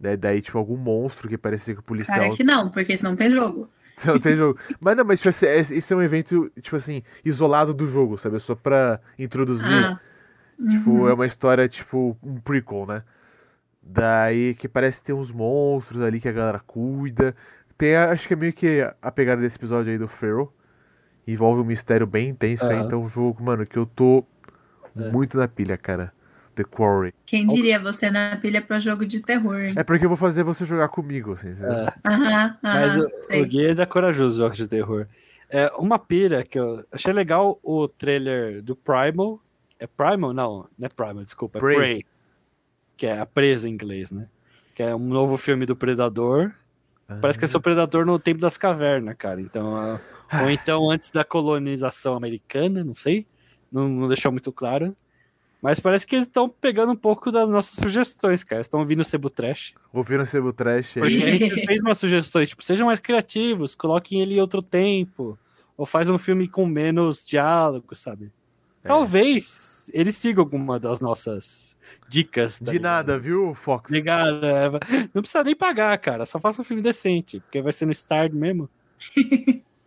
[0.00, 3.16] Daí, daí, tipo, algum monstro que parecia que o policial Cara, que não, porque senão
[3.16, 3.68] tem jogo.
[4.06, 4.58] não tem jogo.
[4.80, 8.16] Mas não, mas tipo assim, é- isso é um evento, tipo assim, isolado do jogo,
[8.16, 8.36] sabe?
[8.36, 9.66] É Só pra introduzir.
[9.72, 10.00] Ah,
[10.70, 11.08] Tipo, uhum.
[11.08, 13.02] é uma história, tipo, um prequel, né?
[13.82, 17.34] Daí que parece ter uns monstros ali que a galera cuida.
[17.76, 20.52] Tem, a- acho que é meio que a pegada desse episódio aí do Feral.
[21.26, 22.76] Envolve um mistério bem intenso aí.
[22.76, 22.86] Aham.
[22.86, 24.24] Então, um jogo, mano, que eu tô
[24.96, 25.10] É.
[25.10, 26.12] muito na pilha, cara.
[26.58, 27.14] The Quarry.
[27.24, 29.74] Quem diria você na pilha pra jogo de terror, hein?
[29.76, 31.50] É porque eu vou fazer você jogar comigo, assim.
[31.50, 33.42] É, Aham, mas aham, o, sei.
[33.42, 35.06] o Gui é corajoso jogos de terror.
[35.48, 39.40] É, uma pira que eu achei legal o trailer do Primal.
[39.78, 40.34] É Primal?
[40.34, 41.58] Não, não é Primal, desculpa.
[41.58, 41.76] É Prey.
[41.76, 42.06] Prey.
[42.96, 44.28] Que é a presa em inglês, né?
[44.74, 46.50] Que é um novo filme do Predador.
[47.20, 49.40] Parece que é o Predador no tempo das cavernas, cara.
[49.40, 50.00] Então, ah,
[50.42, 53.24] ou então antes da colonização americana, não sei.
[53.70, 54.96] Não, não deixou muito claro.
[55.60, 58.60] Mas parece que eles estão pegando um pouco das nossas sugestões, cara.
[58.60, 59.74] Estão ouvindo o Cebu Trash.
[59.92, 61.22] Ouvindo o Sebo Trash Porque aí.
[61.24, 65.36] a gente fez umas sugestões, tipo, sejam mais criativos, coloquem ele em outro tempo.
[65.76, 68.32] Ou faz um filme com menos diálogo, sabe?
[68.84, 68.88] É.
[68.88, 71.76] Talvez ele siga alguma das nossas
[72.08, 72.58] dicas.
[72.60, 72.82] tá De ligado?
[72.92, 73.90] nada, viu, Fox?
[73.90, 74.44] Obrigado.
[74.44, 74.70] é,
[75.12, 76.24] Não precisa nem pagar, cara.
[76.24, 78.68] Só faça um filme decente, porque vai ser no Star mesmo.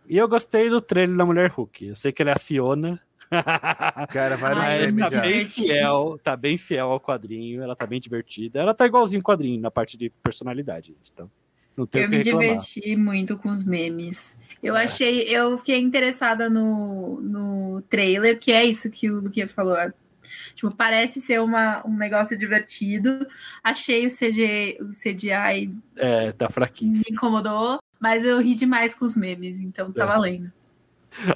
[0.08, 1.86] e eu gostei do trailer da Mulher Hulk.
[1.88, 3.00] Eu sei que ela é a Fiona.
[4.10, 5.20] Cara, vários Ai, Mas eu tá já.
[5.22, 8.60] bem fiel, tá bem fiel ao quadrinho, ela tá bem divertida.
[8.60, 10.94] Ela tá igualzinho o quadrinho na parte de personalidade.
[11.12, 11.30] Então,
[11.76, 12.40] não tem Eu me reclamar.
[12.42, 14.36] diverti muito com os memes.
[14.62, 14.84] Eu É.
[14.84, 19.76] achei, eu fiquei interessada no, no trailer, que é isso que o Luquinhas falou.
[20.54, 23.26] Tipo, parece ser uma, um negócio divertido.
[23.64, 26.92] Achei o CGI, o CGI É, tá fraquinho.
[26.92, 30.06] me incomodou, mas eu ri demais com os memes, então tá É.
[30.06, 30.52] valendo.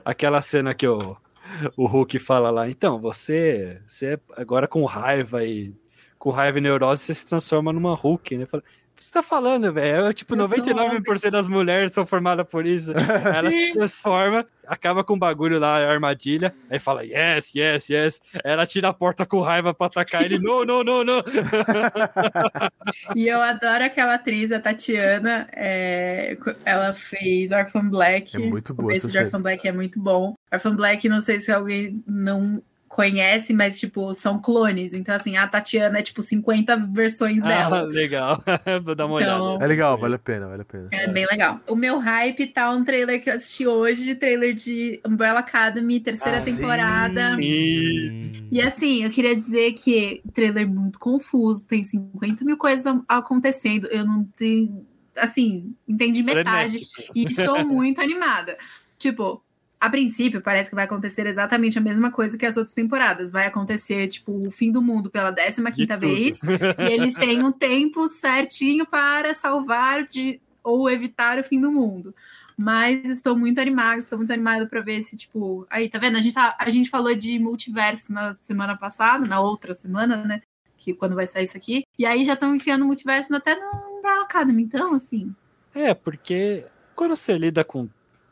[0.04, 1.16] Aquela cena que o,
[1.76, 5.74] o Hulk fala lá, então, você, você é agora com raiva e
[6.18, 8.46] com raiva e neurose, você se transforma numa Hulk, né?
[8.46, 8.62] Fala,
[8.96, 10.06] que você tá falando, velho?
[10.06, 12.92] É, Tipo, Eu sou 99% das mulheres são formadas por isso.
[13.36, 18.20] Ela se transforma, acaba com o bagulho lá, a armadilha, aí fala, yes, yes, yes.
[18.42, 21.22] Ela tira a porta com raiva pra atacar ele, não, não, não, não.
[23.14, 25.48] E eu adoro aquela atriz, a Tatiana.
[25.52, 28.36] é, ela fez Orphan Black.
[28.36, 30.34] É muito boa O começo de Orphan Black é muito bom.
[30.52, 32.62] Orphan Black, não sei se alguém não
[32.96, 34.94] conhece, mas, tipo, são clones.
[34.94, 37.82] Então, assim, a Tatiana é, tipo, 50 versões Ah, dela.
[37.92, 38.42] legal.
[38.82, 39.64] Vou dar uma Então- olhada.
[39.64, 40.86] É legal, vale a pena, vale a pena.
[40.90, 41.60] É bem legal.
[41.68, 46.40] O meu hype tá um trailer que eu assisti hoje, trailer de Umbrella Academy, terceira
[46.42, 47.36] temporada.
[47.36, 48.48] Sim.
[48.50, 53.86] E assim, eu queria dizer que trailer muito confuso, tem 50 mil coisas acontecendo.
[53.88, 54.86] Eu não tenho,
[55.16, 57.12] assim, entendi metade Frenético.
[57.14, 58.56] e estou muito animada.
[58.98, 59.42] Tipo,
[59.80, 63.30] a princípio parece que vai acontecer exatamente a mesma coisa que as outras temporadas.
[63.30, 66.08] Vai acontecer, tipo, o fim do mundo pela 15 De quinta tudo.
[66.14, 66.38] vez.
[66.78, 72.14] E eles têm um tempo certinho para salvar de, ou evitar o fim do mundo.
[72.58, 75.66] Mas estou muito animada, estou muito animada para ver se, tipo.
[75.68, 76.16] Aí, tá vendo?
[76.16, 80.40] A gente, tá- a gente falou de multiverso na semana passada, na outra semana, né?
[80.78, 81.84] Que quando vai sair isso aqui.
[81.98, 84.62] E aí já estão enfiando multiverso até no Umbrella Academy.
[84.62, 85.34] Então, assim.
[85.74, 86.64] É, porque
[86.94, 87.88] quando você lida com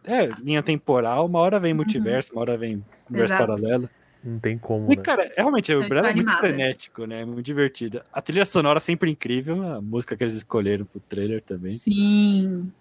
[0.07, 3.47] é, linha temporal, uma hora vem multiverso, uma hora vem universo Exato.
[3.47, 3.91] paralelo.
[4.23, 5.03] Não tem como, E, né?
[5.03, 6.49] cara, realmente, o Umbrella é muito animada.
[6.49, 7.27] frenético, né?
[7.27, 8.01] Muito divertido.
[8.11, 11.73] A trilha sonora sempre incrível, a música que eles escolheram pro trailer também.
[11.73, 12.73] Sim.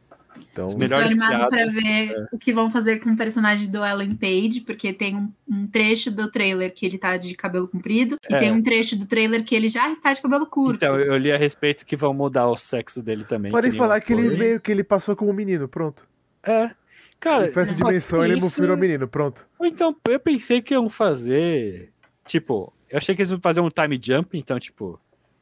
[0.52, 3.86] Então, Os melhores Estou animada para ver o que vão fazer com o personagem do
[3.86, 8.18] Ellen Page, porque tem um, um trecho do trailer que ele tá de cabelo comprido,
[8.30, 8.40] e É.
[8.40, 10.78] tem um trecho do trailer que ele já está de cabelo curto.
[10.78, 13.52] Então, eu li a respeito que vão mudar o sexo dele também.
[13.52, 16.08] podem falar que ele veio, que ele passou como menino, pronto.
[16.42, 16.72] É.
[17.20, 19.48] Cara, Ele foi essa dimensão, ele isso, virou menino, pronto.
[19.58, 21.92] Ou então, eu pensei que iam fazer.
[22.26, 25.00] Tipo, eu achei que eles iam fazer um time jump, então, tipo,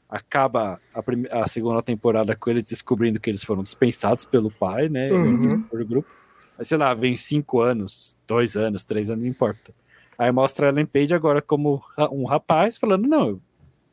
[0.08, 4.89] acaba a, prime- a segunda temporada com eles descobrindo que eles foram dispensados pelo pai,
[4.89, 5.12] né?
[5.12, 5.62] Uhum.
[5.64, 6.10] Pelo grupo.
[6.58, 9.74] Mas sei lá, vem cinco anos, dois anos, três anos, não importa.
[10.18, 11.82] Aí mostra a Ellen Page agora como
[12.12, 13.41] um rapaz falando, não, eu,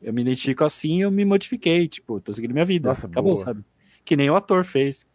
[0.01, 2.89] eu me identifico assim, eu me modifiquei, tipo, tô seguindo minha vida.
[2.89, 3.45] Nossa, acabou, boa.
[3.45, 3.63] sabe?
[4.05, 5.07] Que nem o ator fez.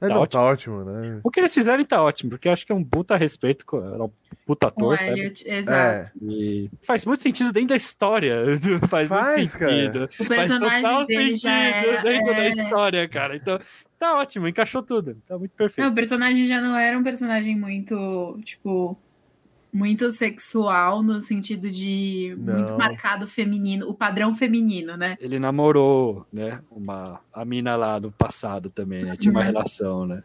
[0.00, 0.42] É, Tá não, ótimo.
[0.42, 1.20] tá ótimo, né?
[1.22, 3.78] O que eles fizerem tá ótimo, porque eu acho que é um puta respeito, com-
[3.78, 4.10] é um
[4.44, 5.10] puta ator, sabe?
[5.10, 6.12] Elliot, exato.
[6.20, 8.42] E faz muito sentido dentro da história.
[8.88, 9.72] Faz, Faz, muito cara.
[9.72, 10.04] sentido.
[10.04, 13.36] O Faz personagem total dele sentido já era, dentro da é, história, cara.
[13.36, 13.58] Então,
[13.98, 15.16] tá ótimo, encaixou tudo.
[15.26, 15.90] Tá muito Não, perfeito.
[15.90, 18.98] o personagem já não era um personagem muito, tipo,
[19.74, 22.78] muito sexual no sentido de muito Não.
[22.78, 25.16] marcado feminino, o padrão feminino, né?
[25.20, 26.60] Ele namorou, né?
[26.70, 29.16] Uma, a mina lá no passado também, né?
[29.16, 29.46] Tinha uma Uhum.
[29.46, 30.22] relação, né?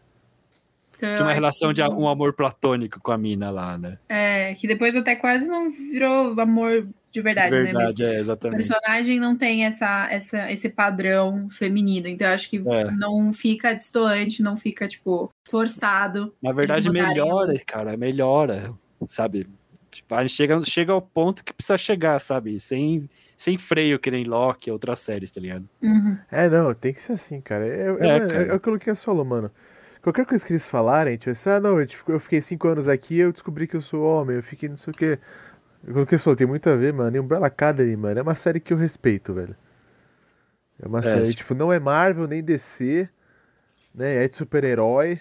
[0.96, 3.98] Então, Tinha uma relação de que- um amor platônico com a mina lá, né?
[4.08, 7.72] É, que depois até quase não virou amor de verdade, De né?
[7.72, 8.56] Mas verdade, é, o exatamente.
[8.68, 12.90] personagem não tem essa, essa, esse padrão feminino, então eu acho que É.
[12.92, 16.32] não fica distoante, não fica, tipo, forçado.
[16.40, 18.72] Na verdade, melhora, o- cara, melhora,
[19.08, 19.46] sabe?
[19.90, 22.58] Tipo, a gente chega, chega ao ponto que precisa chegar, sabe?
[22.60, 25.68] Sem, sem freio, que nem Loki outras séries, tá ligado?
[25.82, 26.16] Uhum.
[26.30, 27.66] É, não, tem que ser assim, cara.
[27.66, 28.46] É, é, É, mano, cara.
[28.46, 29.50] é o que o Luquinhas falou, mano.
[30.00, 32.88] Qualquer coisa que eles falarem, tipo assim, ah, não, eu, tipo, eu fiquei cinco anos
[32.88, 35.18] aqui eu descobri que eu sou homem, eu fiquei não sei o quê.
[35.82, 37.16] O que o Luquinhas falou, tem muito a ver, mano.
[37.16, 39.56] E Umbrella Academy, mano, é uma série que eu respeito, velho.
[40.82, 41.34] É uma série, sim.
[41.34, 43.08] tipo, não é Marvel nem DC,
[43.94, 44.24] né?
[44.24, 45.20] É de super-herói.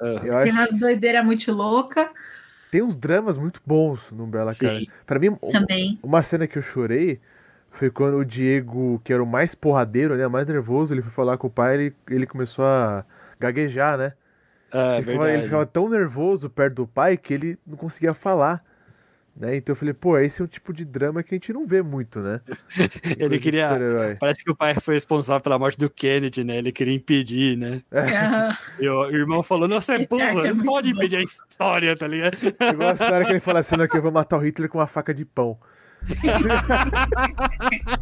[0.00, 2.10] Eu Tem acho umas doideiras muito louca
[2.70, 4.66] tem uns dramas muito bons no Umbrella Sim.
[4.66, 4.90] Academy.
[5.06, 5.98] Pra mim, também.
[6.02, 7.20] uma cena que eu chorei
[7.70, 10.26] foi quando o Diego, que era o mais porradeiro, né?
[10.26, 13.04] o Mais nervoso, ele foi falar com o pai ele, ele começou a
[13.38, 14.12] gaguejar, né?
[14.72, 18.62] é ele, ficava, ele ficava tão nervoso perto do pai que ele não conseguia falar.
[19.38, 19.56] Né?
[19.56, 21.80] Então eu falei, pô, esse é um tipo de drama que a gente não vê
[21.80, 22.40] muito, né?
[23.16, 24.16] Ele queria.
[24.18, 26.56] Parece que o pai foi responsável pela morte do Kennedy, né?
[26.56, 27.80] Ele queria impedir, né?
[27.92, 28.56] Aham.
[28.80, 30.98] E o irmão falou: Não, você é burro, é não pode bom.
[30.98, 32.36] impedir a história, tá ligado?
[32.72, 34.78] Igual a história que ele fala assim, não, que eu vou matar o Hitler com
[34.78, 35.56] uma faca de pão.